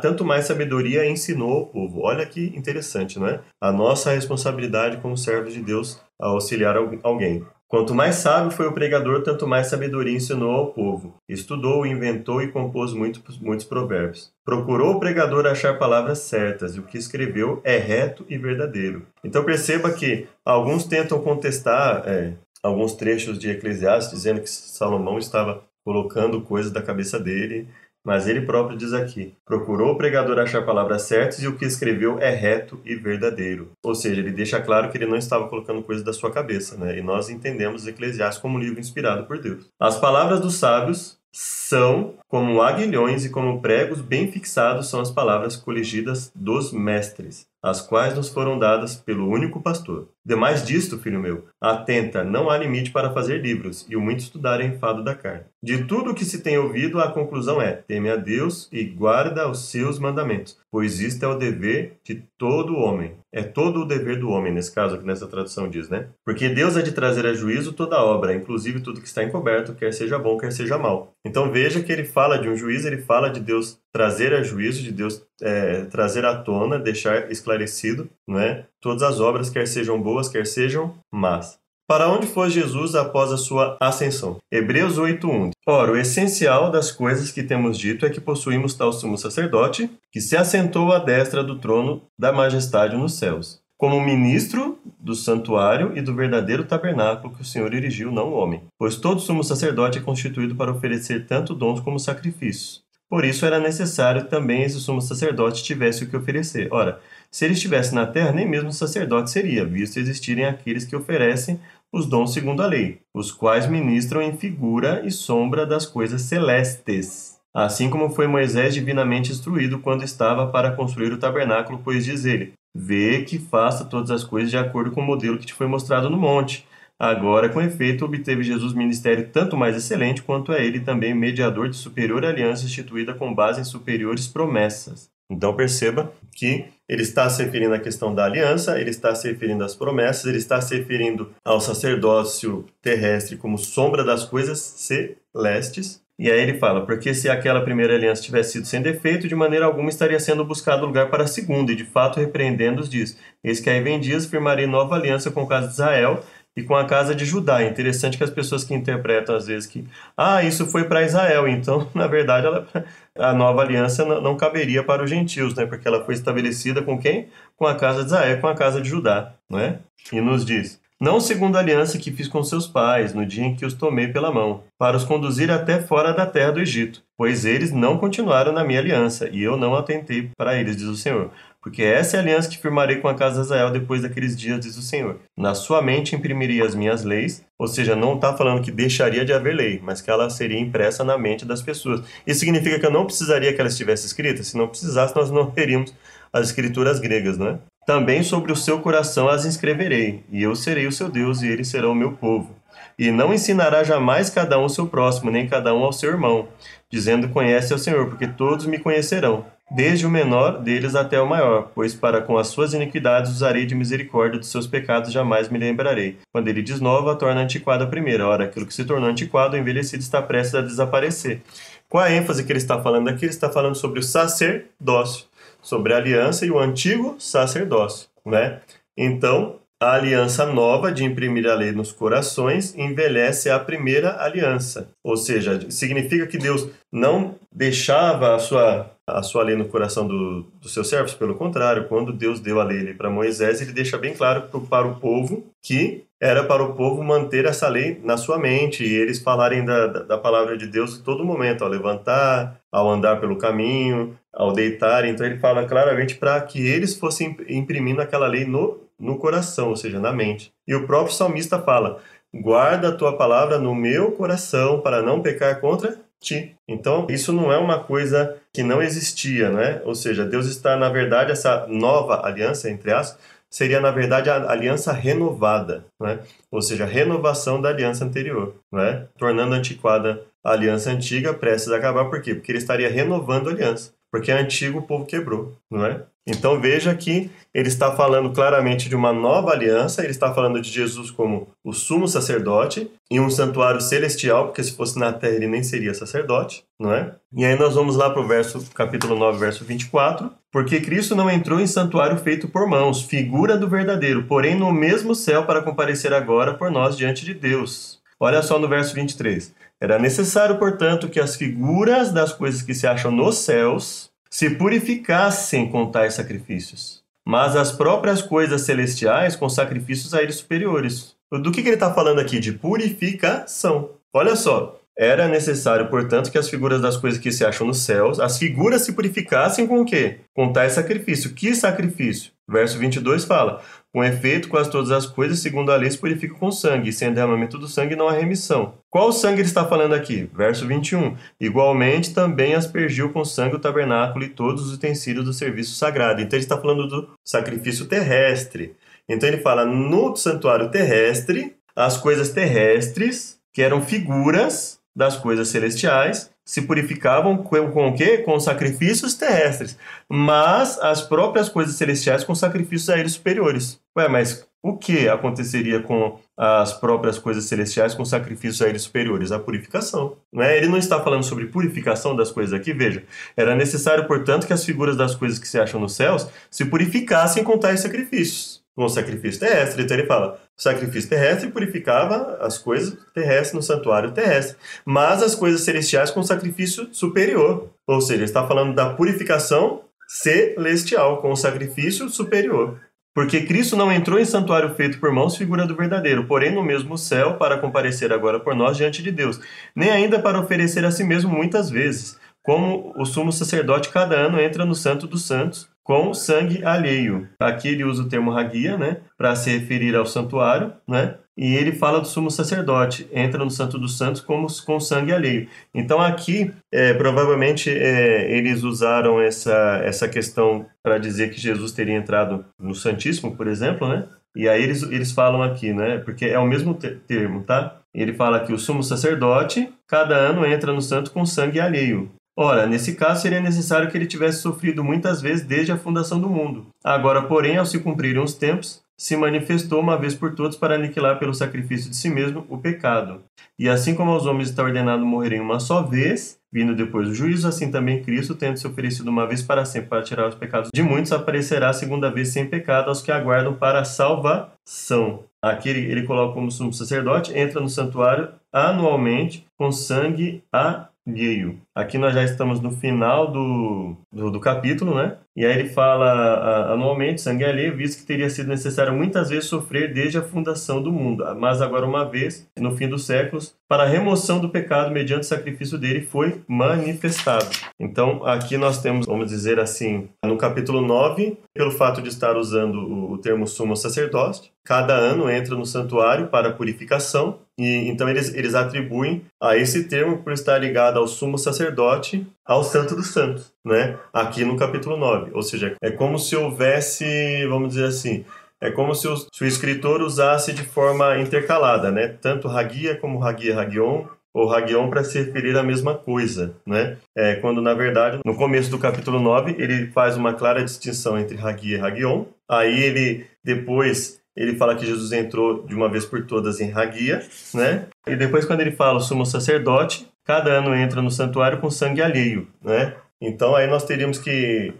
[0.01, 2.01] tanto mais sabedoria ensinou ao povo.
[2.01, 3.41] Olha que interessante, não é?
[3.61, 7.45] A nossa responsabilidade como servos de Deus a auxiliar alguém.
[7.67, 11.13] Quanto mais sábio foi o pregador, tanto mais sabedoria ensinou ao povo.
[11.27, 14.31] Estudou, inventou e compôs muitos, muitos provérbios.
[14.43, 19.05] Procurou o pregador achar palavras certas, e o que escreveu é reto e verdadeiro.
[19.23, 25.61] Então perceba que alguns tentam contestar é, alguns trechos de Eclesiastes, dizendo que Salomão estava
[25.87, 27.65] colocando coisas da cabeça dele,
[28.03, 32.19] mas ele próprio diz aqui: procurou o pregador achar palavras certas e o que escreveu
[32.19, 33.71] é reto e verdadeiro.
[33.81, 36.99] Ou seja, ele deixa claro que ele não estava colocando coisas da sua cabeça, né?
[36.99, 39.69] E nós entendemos Eclesiastes como um livro inspirado por Deus.
[39.79, 45.55] As palavras dos sábios são como aguilhões e como pregos bem fixados são as palavras
[45.55, 50.07] coligidas dos mestres as quais nos foram dadas pelo único pastor.
[50.27, 54.59] Demais disto, filho meu, atenta, não há limite para fazer livros, e o muito estudar
[54.59, 55.45] é enfado da carne.
[55.63, 59.49] De tudo o que se tem ouvido, a conclusão é: teme a Deus e guarda
[59.49, 63.15] os seus mandamentos, pois isto é o dever de todo homem.
[63.33, 66.07] É todo o dever do homem, nesse caso, que nessa tradução diz, né?
[66.25, 69.93] Porque Deus é de trazer a juízo toda obra, inclusive tudo que está encoberto, quer
[69.93, 71.13] seja bom, quer seja mal.
[71.25, 74.81] Então veja que ele fala de um juiz, ele fala de Deus trazer a juízo,
[74.81, 78.65] de Deus é, trazer à tona, deixar esclarecido, não é?
[78.87, 81.59] Todas as obras, quer sejam boas, quer sejam más.
[81.85, 84.37] Para onde foi Jesus após a sua ascensão?
[84.49, 85.49] Hebreus 8:1.
[85.67, 90.21] Ora, o essencial das coisas que temos dito é que possuímos tal sumo sacerdote, que
[90.21, 96.01] se assentou à destra do trono da majestade nos céus, como ministro do santuário e
[96.01, 98.61] do verdadeiro tabernáculo que o Senhor erigiu, não o homem.
[98.79, 102.87] Pois todo sumo sacerdote é constituído para oferecer tanto dons como sacrifícios.
[103.09, 106.67] Por isso era necessário também esse sumo sacerdote tivesse o que oferecer.
[106.71, 106.99] Ora,
[107.31, 111.59] se ele estivesse na terra, nem mesmo sacerdote seria, visto existirem aqueles que oferecem
[111.91, 117.37] os dons segundo a lei, os quais ministram em figura e sombra das coisas celestes.
[117.53, 122.53] Assim como foi Moisés divinamente instruído quando estava para construir o tabernáculo, pois diz ele:
[122.75, 126.09] Vê que faça todas as coisas de acordo com o modelo que te foi mostrado
[126.09, 126.67] no monte.
[126.99, 131.75] Agora, com efeito, obteve Jesus ministério tanto mais excelente quanto é ele também mediador de
[131.75, 135.09] superior aliança instituída com base em superiores promessas.
[135.29, 139.63] Então perceba que ele está se referindo à questão da aliança, ele está se referindo
[139.63, 146.01] às promessas, ele está se referindo ao sacerdócio terrestre como sombra das coisas celestes.
[146.19, 149.65] E aí ele fala, porque se aquela primeira aliança tivesse sido sem defeito, de maneira
[149.65, 153.69] alguma estaria sendo buscado lugar para a segunda, e de fato repreendendo-os diz, eis que
[153.69, 156.23] aí vem dias, firmarei nova aliança com o caso de Israel,
[156.57, 157.61] e com a casa de Judá.
[157.61, 159.85] É interessante que as pessoas que interpretam às vezes que,
[160.17, 162.67] ah, isso foi para Israel, então, na verdade, ela,
[163.15, 165.67] a nova aliança não, caberia para os gentios, né?
[165.67, 167.27] Porque ela foi estabelecida com quem?
[167.55, 169.79] Com a casa de Israel, com a casa de Judá, né?
[170.11, 173.55] E nos diz: não segundo a aliança que fiz com seus pais, no dia em
[173.55, 177.45] que os tomei pela mão, para os conduzir até fora da terra do Egito, pois
[177.45, 181.29] eles não continuaram na minha aliança, e eu não atentei para eles, diz o Senhor.
[181.67, 184.57] Porque essa é a aliança que firmarei com a casa de Israel depois daqueles dias,
[184.57, 185.19] diz o Senhor.
[185.35, 189.33] Na sua mente imprimiria as minhas leis, ou seja, não está falando que deixaria de
[189.33, 192.01] haver lei, mas que ela seria impressa na mente das pessoas.
[192.25, 194.43] Isso significa que eu não precisaria que ela estivesse escrita?
[194.43, 195.93] Se não precisasse, nós não teríamos
[196.31, 197.59] as escrituras gregas, não é?
[197.85, 201.67] Também sobre o seu coração as inscreverei, e eu serei o seu Deus, e eles
[201.67, 202.55] serão o meu povo.
[202.97, 206.47] E não ensinará jamais cada um ao seu próximo, nem cada um ao seu irmão,
[206.89, 211.71] dizendo: Conhece ao Senhor, porque todos me conhecerão desde o menor deles até o maior,
[211.75, 216.17] pois para com as suas iniquidades usarei de misericórdia dos seus pecados jamais me lembrarei.
[216.31, 218.27] Quando ele desnova, torna antiquada a primeira.
[218.27, 221.41] Ora, aquilo que se tornou antiquado, envelhecido, está prestes a desaparecer.
[221.89, 223.25] Qual a ênfase que ele está falando aqui?
[223.25, 225.25] Ele está falando sobre o sacerdócio,
[225.61, 228.59] sobre a aliança e o antigo sacerdócio, né?
[228.97, 234.89] Então, a aliança nova de imprimir a lei nos corações envelhece a primeira aliança.
[235.03, 240.41] Ou seja, significa que Deus não deixava a sua, a sua lei no coração do,
[240.59, 244.15] dos seus servos, pelo contrário, quando Deus deu a lei para Moisés, ele deixa bem
[244.15, 248.83] claro para o povo que era para o povo manter essa lei na sua mente
[248.83, 252.89] e eles falarem da, da, da palavra de Deus em todo momento, ao levantar, ao
[252.89, 255.05] andar pelo caminho, ao deitar.
[255.05, 259.75] Então ele fala claramente para que eles fossem imprimindo aquela lei no no coração, ou
[259.75, 260.51] seja, na mente.
[260.67, 261.99] E o próprio salmista fala:
[262.33, 266.55] guarda a tua palavra no meu coração para não pecar contra ti.
[266.67, 269.81] Então, isso não é uma coisa que não existia, né?
[269.85, 274.49] Ou seja, Deus está, na verdade, essa nova aliança, entre aspas, seria, na verdade, a
[274.49, 276.19] aliança renovada, né?
[276.51, 279.07] Ou seja, a renovação da aliança anterior, né?
[279.17, 282.33] Tornando antiquada a aliança antiga, prestes a acabar, por quê?
[282.33, 286.03] Porque ele estaria renovando a aliança, porque a antiga o povo quebrou, não é?
[286.27, 290.69] Então veja que ele está falando claramente de uma nova aliança, ele está falando de
[290.69, 295.47] Jesus como o sumo sacerdote em um santuário celestial, porque se fosse na terra ele
[295.47, 297.15] nem seria sacerdote, não é?
[297.33, 300.29] E aí nós vamos lá para o verso, capítulo 9, verso 24.
[300.51, 305.15] Porque Cristo não entrou em santuário feito por mãos, figura do verdadeiro, porém no mesmo
[305.15, 307.99] céu para comparecer agora por nós diante de Deus.
[308.19, 309.53] Olha só no verso 23.
[309.79, 315.69] Era necessário, portanto, que as figuras das coisas que se acham nos céus se purificassem
[315.69, 321.15] com tais sacrifícios, mas as próprias coisas celestiais com sacrifícios a eles superiores.
[321.31, 322.39] Do que, que ele está falando aqui?
[322.39, 323.89] De purificação.
[324.13, 328.19] Olha só, era necessário, portanto, que as figuras das coisas que se acham nos céus,
[328.19, 330.21] as figuras se purificassem com o quê?
[330.33, 331.33] Com tais sacrifício.
[331.33, 332.31] Que sacrifício?
[332.49, 333.61] Verso 22 fala:
[333.97, 337.11] Com efeito, quase todas as coisas, segundo a lei, se purificam com sangue, e sem
[337.11, 338.75] derramamento do sangue não há remissão.
[338.91, 340.29] Qual sangue ele está falando aqui?
[340.35, 341.17] Verso 21.
[341.41, 346.21] Igualmente também aspergiu com sangue o tabernáculo e todos os utensílios do serviço sagrado.
[346.21, 348.75] Então ele está falando do sacrifício terrestre.
[349.09, 356.29] Então ele fala no santuário terrestre, as coisas terrestres, que eram figuras das coisas celestiais,
[356.47, 358.19] se purificavam com, com o quê?
[358.19, 363.81] Com sacrifícios terrestres, mas as próprias coisas celestiais com sacrifícios a eles superiores.
[363.97, 369.31] Ué, mas o que aconteceria com as próprias coisas celestiais com sacrifícios a eles superiores?
[369.31, 370.17] A purificação.
[370.31, 370.55] Não é?
[370.55, 373.03] Ele não está falando sobre purificação das coisas aqui, veja.
[373.35, 377.43] Era necessário, portanto, que as figuras das coisas que se acham nos céus se purificassem
[377.43, 379.83] com tais sacrifícios com o sacrifício terrestre.
[379.83, 384.55] Então ele fala: sacrifício terrestre purificava as coisas terrestres no santuário terrestre,
[384.85, 387.69] mas as coisas celestiais com sacrifício superior.
[387.87, 392.79] Ou seja, está falando da purificação celestial com o sacrifício superior.
[393.17, 396.99] Porque Cristo não entrou em santuário feito por mãos, figura do verdadeiro, porém no mesmo
[396.99, 399.41] céu, para comparecer agora por nós diante de Deus,
[399.75, 404.39] nem ainda para oferecer a si mesmo muitas vezes, como o sumo sacerdote cada ano
[404.39, 407.27] entra no Santo dos Santos, com sangue alheio.
[407.41, 411.15] Aqui ele usa o termo raguia, né, para se referir ao santuário, né?
[411.37, 415.47] E ele fala do sumo sacerdote, entra no Santo dos Santos como com sangue alheio.
[415.73, 421.95] Então aqui, é, provavelmente, é, eles usaram essa, essa questão para dizer que Jesus teria
[421.95, 424.07] entrado no Santíssimo, por exemplo, né?
[424.35, 425.99] E aí eles, eles falam aqui, né?
[425.99, 427.77] Porque é o mesmo termo, tá?
[427.93, 432.11] Ele fala que o sumo sacerdote, cada ano entra no santo com sangue alheio.
[432.39, 436.29] Ora, nesse caso seria necessário que ele tivesse sofrido muitas vezes desde a fundação do
[436.29, 436.67] mundo.
[436.83, 441.19] Agora, porém, ao se cumprirem os tempos, se manifestou uma vez por todas para aniquilar
[441.19, 443.21] pelo sacrifício de si mesmo o pecado.
[443.59, 447.47] E assim como aos homens está ordenado morrerem uma só vez, vindo depois do juízo,
[447.47, 450.81] assim também Cristo, tendo se oferecido uma vez para sempre para tirar os pecados de
[450.81, 455.23] muitos, aparecerá a segunda vez sem pecado aos que aguardam para a salvação.
[455.43, 461.59] Aqui ele, ele coloca como sumo sacerdote, entra no santuário anualmente com sangue a alheio.
[461.73, 465.17] Aqui nós já estamos no final do, do, do capítulo, né?
[465.35, 469.93] E aí ele fala anualmente, sangue alheio, visto que teria sido necessário muitas vezes sofrer
[469.93, 473.87] desde a fundação do mundo, mas agora uma vez, no fim dos séculos, para a
[473.87, 477.45] remoção do pecado mediante o sacrifício dele foi manifestado.
[477.79, 483.11] Então aqui nós temos, vamos dizer assim, no capítulo 9, pelo fato de estar usando
[483.11, 488.53] o termo sumo sacerdote, cada ano entra no santuário para purificação, e então eles, eles
[488.53, 493.97] atribuem a esse termo por estar ligado ao sumo sacerdote, ao santo dos santos, né?
[494.11, 495.31] Aqui no capítulo 9.
[495.33, 498.25] Ou seja, é como se houvesse, vamos dizer assim,
[498.59, 502.09] é como se o, se o escritor usasse de forma intercalada, né?
[502.21, 504.03] Tanto Hagia como Hagia Hagion,
[504.33, 506.97] ou Hagion para se referir à mesma coisa, né?
[507.15, 511.37] É, quando na verdade no começo do capítulo 9 ele faz uma clara distinção entre
[511.37, 516.23] Hagia e Hagion, aí ele depois ele fala que Jesus entrou de uma vez por
[516.25, 517.87] todas em Hagia, né?
[518.05, 522.47] E depois quando ele fala sumo sacerdote, cada ano entra no santuário com sangue alheio,
[522.63, 522.93] né?
[523.19, 524.71] Então aí nós teríamos que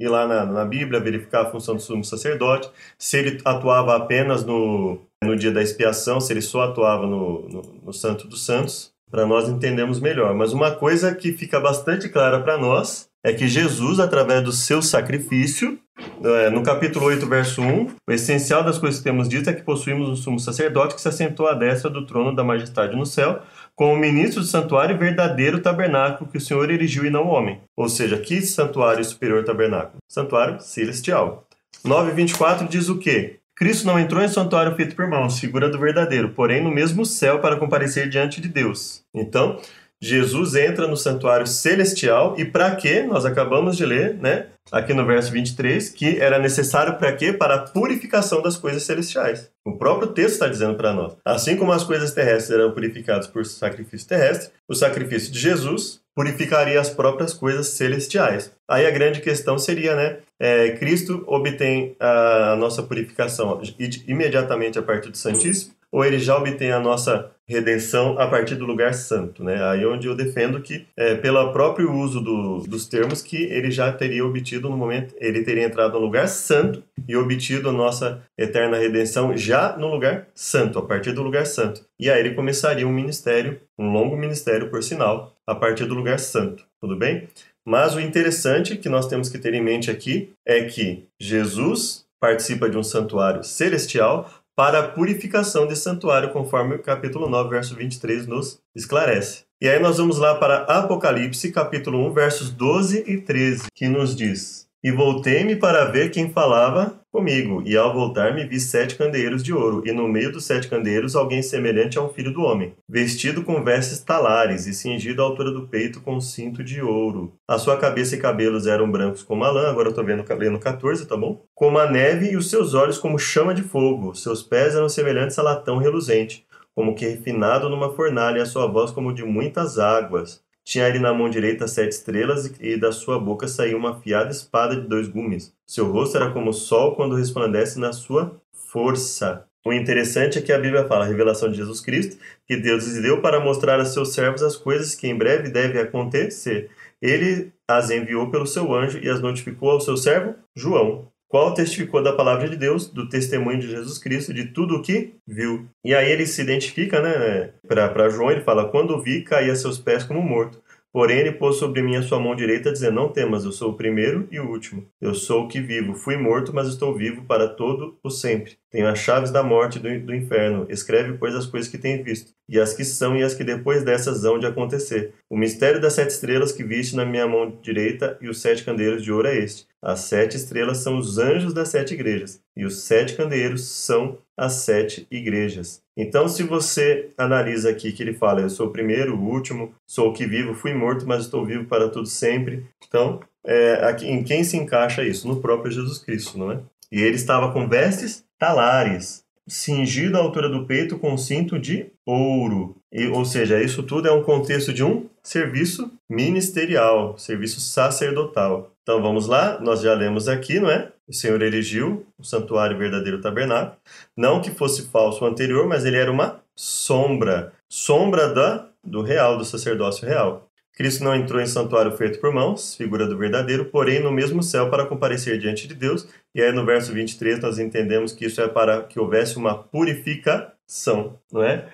[0.00, 4.44] ir lá na, na Bíblia, verificar a função do sumo sacerdote, se ele atuava apenas
[4.44, 8.92] no, no dia da expiação, se ele só atuava no, no, no Santo dos Santos,
[9.10, 10.34] para nós entendermos melhor.
[10.34, 14.82] Mas uma coisa que fica bastante clara para nós é que Jesus, através do seu
[14.82, 15.78] sacrifício,
[16.24, 19.62] é, no capítulo 8, verso 1, o essencial das coisas que temos dito é que
[19.62, 23.42] possuímos um sumo sacerdote que se assentou à destra do trono da majestade no céu,
[23.76, 27.60] como ministro do santuário e verdadeiro tabernáculo que o Senhor erigiu e não o homem.
[27.76, 29.98] Ou seja, que santuário superior tabernáculo?
[30.08, 31.46] Santuário celestial.
[31.84, 33.38] 9,24 diz o quê?
[33.54, 37.38] Cristo não entrou em santuário feito por mãos, figura do verdadeiro, porém no mesmo céu
[37.38, 39.04] para comparecer diante de Deus.
[39.14, 39.60] Então,
[40.02, 43.04] Jesus entra no santuário celestial e para quê?
[43.04, 44.46] Nós acabamos de ler, né?
[44.72, 47.32] Aqui no verso 23, que era necessário para quê?
[47.32, 49.48] Para a purificação das coisas celestiais.
[49.64, 51.16] O próprio texto está dizendo para nós.
[51.24, 56.80] Assim como as coisas terrestres eram purificadas por sacrifício terrestre, o sacrifício de Jesus purificaria
[56.80, 58.52] as próprias coisas celestiais.
[58.68, 60.18] Aí a grande questão seria, né?
[60.40, 63.60] É, Cristo obtém a nossa purificação
[64.08, 68.64] imediatamente a partir do Santíssimo, ou ele já obtém a nossa redenção a partir do
[68.64, 69.62] lugar santo, né?
[69.62, 73.70] Aí é onde eu defendo que, é, pelo próprio uso do, dos termos, que ele
[73.70, 78.22] já teria obtido no momento, ele teria entrado no lugar santo e obtido a nossa
[78.38, 81.84] eterna redenção já no lugar santo, a partir do lugar santo.
[82.00, 86.18] E aí ele começaria um ministério, um longo ministério, por sinal, a partir do lugar
[86.18, 86.64] santo.
[86.80, 87.28] Tudo bem?
[87.66, 92.70] Mas o interessante que nós temos que ter em mente aqui é que Jesus participa
[92.70, 98.26] de um santuário celestial, para a purificação desse santuário, conforme o capítulo 9, verso 23
[98.26, 99.44] nos esclarece.
[99.60, 104.14] E aí nós vamos lá para Apocalipse, capítulo 1, versos 12 e 13, que nos
[104.14, 107.62] diz: e voltei-me para ver quem falava comigo.
[107.64, 111.42] E ao voltar-me vi sete candeeiros de ouro, e no meio dos sete candeeiros alguém
[111.42, 115.68] semelhante a um filho do homem, vestido com vestes talares e cingido à altura do
[115.68, 117.34] peito com um cinto de ouro.
[117.46, 120.58] A sua cabeça e cabelos eram brancos como a lã, agora eu estou vendo lendo
[120.58, 121.44] 14, tá bom?
[121.54, 124.14] Como a neve e os seus olhos como chama de fogo.
[124.14, 128.66] Seus pés eram semelhantes a latão reluzente, como que refinado numa fornalha, e a sua
[128.66, 130.42] voz como de muitas águas.
[130.64, 134.76] Tinha ele na mão direita sete estrelas, e da sua boca saía uma afiada espada
[134.76, 135.52] de dois gumes.
[135.66, 139.44] Seu rosto era como o sol quando resplandece na sua força.
[139.64, 143.02] O interessante é que a Bíblia fala, a revelação de Jesus Cristo, que Deus lhes
[143.02, 146.70] deu para mostrar a seus servos as coisas que em breve devem acontecer.
[147.00, 152.02] Ele as enviou pelo seu anjo e as notificou ao seu servo João, qual testificou
[152.02, 155.66] da palavra de Deus, do testemunho de Jesus Cristo, de tudo o que viu.
[155.82, 159.78] E aí ele se identifica, né, para João, ele fala: Quando vi, caí a seus
[159.78, 160.62] pés como morto.
[160.92, 163.76] Porém, ele pôs sobre mim a sua mão direita, dizendo: Não temas, eu sou o
[163.76, 164.86] primeiro e o último.
[165.00, 165.94] Eu sou o que vivo.
[165.94, 168.58] Fui morto, mas estou vivo para todo o sempre.
[168.70, 170.66] Tenho as chaves da morte e do, do inferno.
[170.68, 173.82] Escreve, pois, as coisas que tens visto, e as que são e as que depois
[173.82, 175.14] dessas hão de acontecer.
[175.30, 179.02] O mistério das sete estrelas que viste na minha mão direita e os sete candeeiros
[179.02, 179.66] de ouro é este.
[179.80, 184.52] As sete estrelas são os anjos das sete igrejas, e os sete candeeiros são as
[184.52, 185.81] sete igrejas.
[185.96, 190.10] Então, se você analisa aqui que ele fala, eu sou o primeiro, o último, sou
[190.10, 192.66] o que vivo, fui morto, mas estou vivo para tudo sempre.
[192.86, 195.28] Então, é, aqui, em quem se encaixa isso?
[195.28, 196.60] No próprio Jesus Cristo, não é?
[196.90, 202.76] E ele estava com vestes talares, cingido à altura do peito com cinto de ouro.
[202.92, 208.70] E, ou seja, isso tudo é um contexto de um serviço ministerial, serviço sacerdotal.
[208.82, 210.92] Então vamos lá, nós já lemos aqui, não é?
[211.08, 213.76] O Senhor erigiu o santuário verdadeiro tabernáculo.
[214.16, 219.38] Não que fosse falso o anterior, mas ele era uma sombra sombra da, do real,
[219.38, 220.46] do sacerdócio real.
[220.74, 224.68] Cristo não entrou em santuário feito por mãos, figura do verdadeiro, porém no mesmo céu
[224.68, 226.06] para comparecer diante de Deus.
[226.34, 231.18] E aí no verso 23 nós entendemos que isso é para que houvesse uma purificação,
[231.32, 231.66] não é?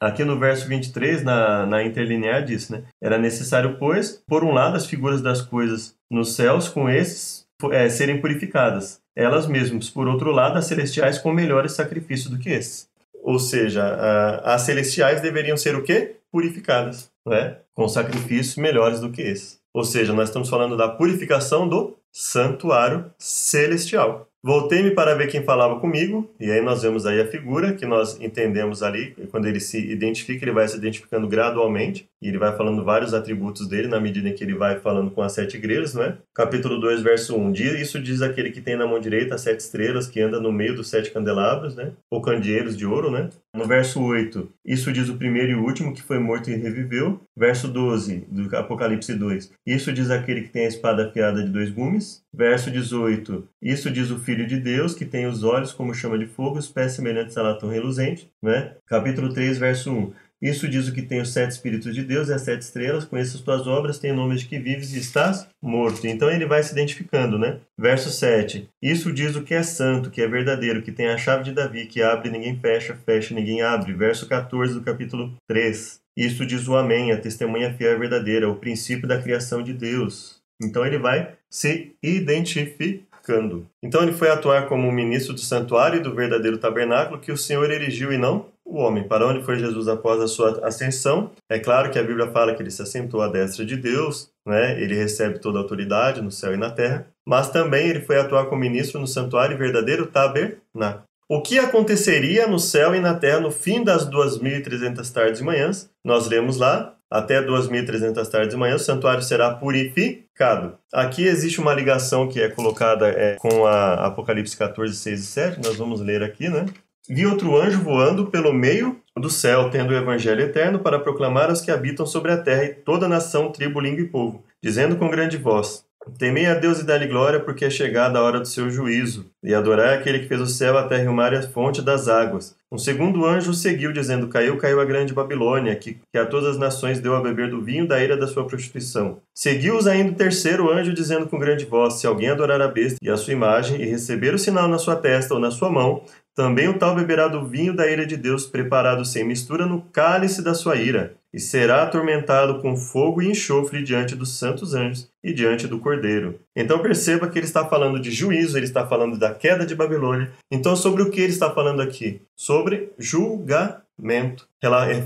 [0.00, 2.82] Aqui no verso 23, na, na interlinear, diz, né?
[3.02, 7.88] Era necessário, pois, por um lado, as figuras das coisas nos céus com esses é,
[7.88, 9.88] serem purificadas, elas mesmas.
[9.88, 12.88] Por outro lado, as celestiais com melhores sacrifícios do que esses.
[13.22, 16.16] Ou seja, a, as celestiais deveriam ser o quê?
[16.30, 17.56] Purificadas, né?
[17.72, 19.58] com sacrifícios melhores do que esses.
[19.72, 24.28] Ou seja, nós estamos falando da purificação do santuário celestial.
[24.46, 28.20] Voltei-me para ver quem falava comigo, e aí nós vemos aí a figura que nós
[28.20, 32.82] entendemos ali, quando ele se identifica, ele vai se identificando gradualmente, e ele vai falando
[32.82, 36.02] vários atributos dele na medida em que ele vai falando com as sete igrejas, não
[36.02, 36.16] é?
[36.32, 37.52] Capítulo 2, verso 1.
[37.52, 40.74] Isso diz aquele que tem na mão direita as sete estrelas, que anda no meio
[40.74, 41.92] dos sete candelabros, né?
[42.10, 43.28] Ou candeeiros de ouro, né?
[43.54, 47.20] No verso 8, isso diz o primeiro e o último que foi morto e reviveu.
[47.36, 49.52] Verso 12, do Apocalipse 2.
[49.66, 52.24] Isso diz aquele que tem a espada afiada de dois gumes.
[52.32, 56.26] Verso 18, isso diz o filho de Deus, que tem os olhos como chama de
[56.26, 58.28] fogo, os pés semelhantes a latão reluzente.
[58.42, 58.74] Né?
[58.88, 60.12] Capítulo 3, verso 1.
[60.44, 63.38] Isso diz o que tem os sete Espíritos de Deus e as sete estrelas, conheço
[63.38, 66.06] as tuas obras, tem nome de que vives e estás morto.
[66.06, 67.60] Então ele vai se identificando, né?
[67.80, 68.68] Verso 7.
[68.82, 71.86] Isso diz o que é santo, que é verdadeiro, que tem a chave de Davi,
[71.86, 73.94] que abre ninguém fecha, fecha ninguém abre.
[73.94, 75.98] Verso 14 do capítulo 3.
[76.14, 80.42] Isso diz o Amém, a testemunha fiel e verdadeira, o princípio da criação de Deus.
[80.62, 83.66] Então ele vai se identificando.
[83.82, 87.70] Então ele foi atuar como ministro do santuário e do verdadeiro tabernáculo que o Senhor
[87.70, 89.06] erigiu e não o homem.
[89.06, 91.30] Para onde foi Jesus após a sua ascensão?
[91.48, 94.80] É claro que a Bíblia fala que ele se assentou à destra de Deus, né?
[94.80, 98.46] ele recebe toda a autoridade no céu e na terra, mas também ele foi atuar
[98.46, 101.04] como ministro no santuário verdadeiro tabernáculo.
[101.28, 105.88] O que aconteceria no céu e na terra no fim das 2.300 tardes e manhãs?
[106.04, 110.76] Nós lemos lá, até 2.300 tardes e manhãs, o santuário será purificado.
[110.92, 115.62] Aqui existe uma ligação que é colocada é, com a Apocalipse 14, 6 e 7,
[115.64, 116.66] nós vamos ler aqui, né?
[117.08, 121.60] Vi outro anjo voando pelo meio do céu, tendo o evangelho eterno para proclamar aos
[121.60, 125.36] que habitam sobre a terra e toda nação, tribo, língua e povo, dizendo com grande
[125.36, 125.84] voz:
[126.18, 129.54] Temei a Deus e dá-lhe glória, porque é chegada a hora do seu juízo, e
[129.54, 132.08] adorai aquele que fez o céu, a terra e o mar e a fonte das
[132.08, 132.56] águas.
[132.70, 136.58] Um segundo anjo seguiu, dizendo: Caiu, caiu a grande Babilônia, que, que a todas as
[136.58, 139.18] nações deu a beber do vinho da ira da sua prostituição.
[139.34, 143.08] Seguiu-os ainda o terceiro anjo, dizendo com grande voz: Se alguém adorar a besta e
[143.08, 146.02] a sua imagem, e receber o sinal na sua testa ou na sua mão,
[146.34, 150.42] também o tal beberá do vinho da ira de Deus, preparado sem mistura no cálice
[150.42, 155.32] da sua ira, e será atormentado com fogo e enxofre diante dos santos anjos e
[155.32, 156.40] diante do Cordeiro.
[156.56, 160.32] Então perceba que ele está falando de juízo, ele está falando da queda de Babilônia.
[160.50, 162.20] Então, sobre o que ele está falando aqui?
[162.36, 164.48] Sobre julgamento.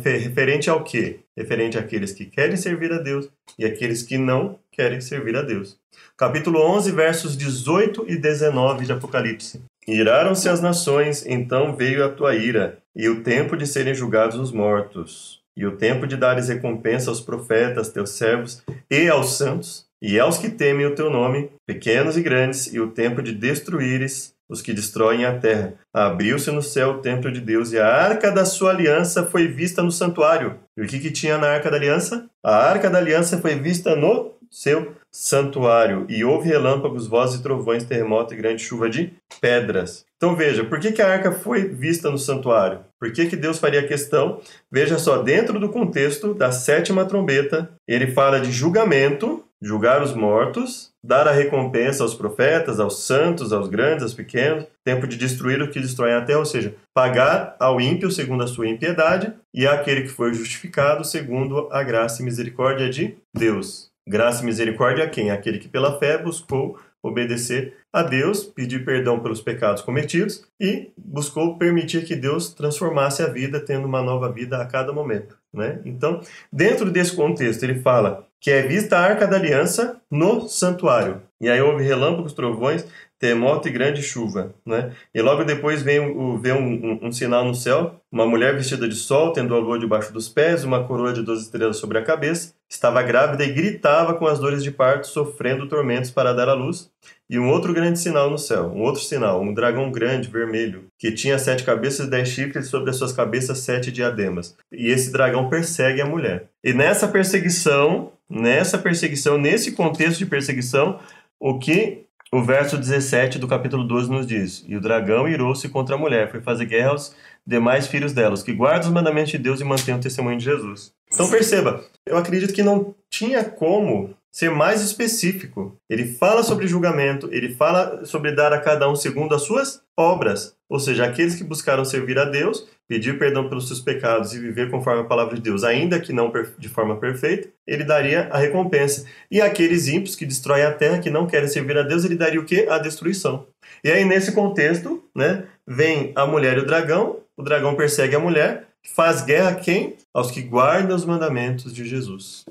[0.04, 1.20] Referente ao quê?
[1.36, 5.78] Referente àqueles que querem servir a Deus e aqueles que não querem servir a Deus.
[6.16, 9.60] Capítulo 11, versos 18 e 19 de Apocalipse.
[9.88, 14.52] Iraram-se as nações, então veio a tua ira, e o tempo de serem julgados os
[14.52, 20.20] mortos, e o tempo de dares recompensa aos profetas, teus servos, e aos santos, e
[20.20, 24.60] aos que temem o teu nome, pequenos e grandes, e o tempo de destruíres os
[24.60, 25.74] que destroem a terra.
[25.92, 29.82] Abriu-se no céu o templo de Deus, e a arca da sua aliança foi vista
[29.82, 30.58] no santuário.
[30.76, 32.28] E o que, que tinha na arca da aliança?
[32.44, 37.84] A arca da aliança foi vista no seu santuário, e houve relâmpagos, vozes e trovões,
[37.84, 40.04] terremoto e grande chuva de pedras.
[40.16, 42.80] Então veja, por que, que a arca foi vista no santuário?
[43.00, 44.40] Por que, que Deus faria questão?
[44.70, 50.90] Veja só, dentro do contexto da sétima trombeta, ele fala de julgamento, julgar os mortos,
[51.04, 55.70] dar a recompensa aos profetas, aos santos, aos grandes, aos pequenos, tempo de destruir o
[55.70, 60.02] que destrói a terra, ou seja, pagar ao ímpio segundo a sua impiedade e àquele
[60.02, 63.87] que foi justificado segundo a graça e misericórdia de Deus.
[64.08, 65.30] Graça e misericórdia a quem?
[65.30, 71.58] Aquele que pela fé buscou obedecer a Deus, pedir perdão pelos pecados cometidos e buscou
[71.58, 75.36] permitir que Deus transformasse a vida, tendo uma nova vida a cada momento.
[75.52, 75.80] Né?
[75.84, 81.20] Então, dentro desse contexto, ele fala que é vista a arca da aliança no santuário.
[81.38, 82.86] E aí houve relâmpagos, trovões,
[83.18, 84.92] terremoto e grande chuva, né?
[85.12, 88.88] E logo depois vem, o, vem um, um, um, sinal no céu, uma mulher vestida
[88.88, 92.04] de sol, tendo a lua debaixo dos pés, uma coroa de doze estrelas sobre a
[92.04, 96.54] cabeça, estava grávida e gritava com as dores de parto, sofrendo tormentos para dar à
[96.54, 96.90] luz.
[97.30, 101.12] E um outro grande sinal no céu, um outro sinal, um dragão grande, vermelho, que
[101.12, 104.56] tinha sete cabeças e dez chifres, e sobre as suas cabeças sete diademas.
[104.72, 106.48] E esse dragão persegue a mulher.
[106.64, 111.00] E nessa perseguição, nessa perseguição, nesse contexto de perseguição,
[111.38, 115.94] o que o verso 17 do capítulo 12 nos diz: E o dragão irou-se contra
[115.94, 117.14] a mulher, foi fazer guerra aos
[117.46, 120.92] demais filhos delas, que guardam os mandamentos de Deus e mantêm o testemunho de Jesus.
[121.12, 125.76] Então perceba, eu acredito que não tinha como ser mais específico.
[125.90, 130.54] Ele fala sobre julgamento, ele fala sobre dar a cada um segundo as suas obras.
[130.70, 134.70] Ou seja, aqueles que buscaram servir a Deus, pedir perdão pelos seus pecados e viver
[134.70, 139.06] conforme a palavra de Deus, ainda que não de forma perfeita, ele daria a recompensa.
[139.28, 142.38] E aqueles ímpios que destroem a terra, que não querem servir a Deus, ele daria
[142.38, 142.68] o quê?
[142.70, 143.44] A destruição.
[143.82, 148.20] E aí, nesse contexto, né, vem a mulher e o dragão, o dragão persegue a
[148.20, 149.96] mulher, faz guerra a quem?
[150.14, 152.44] Aos que guardam os mandamentos de Jesus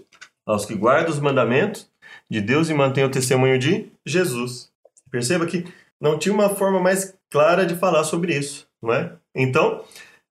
[0.47, 1.89] aos que guardam os mandamentos
[2.31, 4.69] de Deus e mantêm o testemunho de Jesus.
[5.11, 5.65] Perceba que
[5.99, 9.11] não tinha uma forma mais clara de falar sobre isso, não é?
[9.35, 9.83] Então,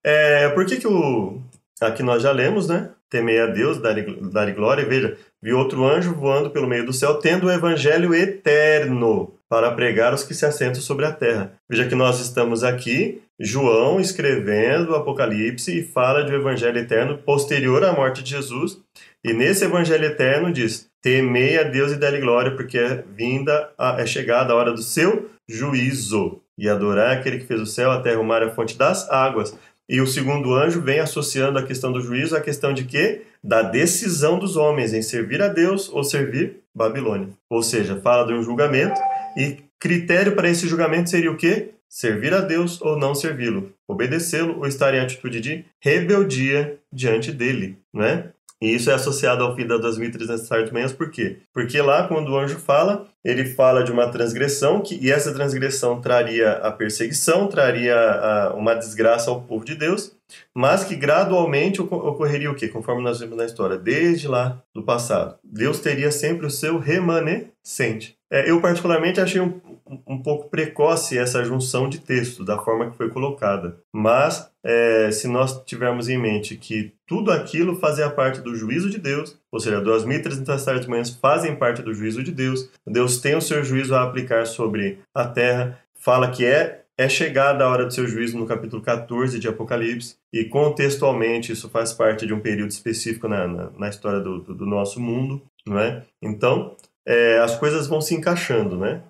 [0.05, 1.41] é, por que que o...
[1.81, 2.91] Aqui nós já lemos, né?
[3.11, 4.83] Temei a Deus, dar glória.
[4.83, 9.71] E veja, vi outro anjo voando pelo meio do céu, tendo o evangelho eterno para
[9.71, 11.53] pregar os que se assentam sobre a terra.
[11.69, 17.85] Veja que nós estamos aqui, João escrevendo o Apocalipse e fala um evangelho eterno posterior
[17.85, 18.81] à morte de Jesus,
[19.25, 24.01] e nesse evangelho eterno diz: temei a Deus e dê-lhe glória, porque é vinda, a,
[24.01, 26.41] é chegada a hora do seu juízo.
[26.59, 29.57] E adorar aquele que fez o céu, a terra, o mar a fonte das águas.
[29.89, 33.23] E o segundo anjo vem associando a questão do juízo à questão de quê?
[33.43, 37.29] Da decisão dos homens em servir a Deus ou servir Babilônia.
[37.49, 39.01] Ou seja, fala de um julgamento
[39.37, 41.71] e critério para esse julgamento seria o quê?
[41.89, 47.79] Servir a Deus ou não servi-lo, obedecê-lo ou estar em atitude de rebeldia diante dele,
[47.95, 48.31] né?
[48.61, 51.39] E isso é associado ao fim das 2.300 tardes manhãs, por quê?
[51.53, 56.01] Porque lá, quando o anjo fala, ele fala de uma transgressão, que, e essa transgressão
[56.01, 60.17] traria a perseguição, traria a, uma desgraça ao povo de Deus,
[60.55, 62.69] mas que gradualmente ocorreria o quê?
[62.69, 65.37] Conforme nós vimos na história, desde lá do passado.
[65.45, 68.17] Deus teria sempre o seu remanescente.
[68.31, 69.61] É, eu, particularmente, achei um,
[70.07, 73.79] um pouco precoce essa junção de texto, da forma que foi colocada.
[73.95, 78.99] Mas, é, se nós tivermos em mente que tudo aquilo fazia parte do juízo de
[78.99, 83.41] Deus, ou seja, 2.300 tardes manhãs fazem parte do juízo de Deus, Deus tem o
[83.41, 87.93] seu juízo a aplicar sobre a terra, fala que é é chegada a hora do
[87.93, 92.71] seu juízo no capítulo 14 de Apocalipse, e contextualmente isso faz parte de um período
[92.71, 96.03] específico na, na, na história do, do, do, nosso mundo, não é?
[96.23, 96.75] Então,
[97.07, 99.03] é, as coisas vão se encaixando, né?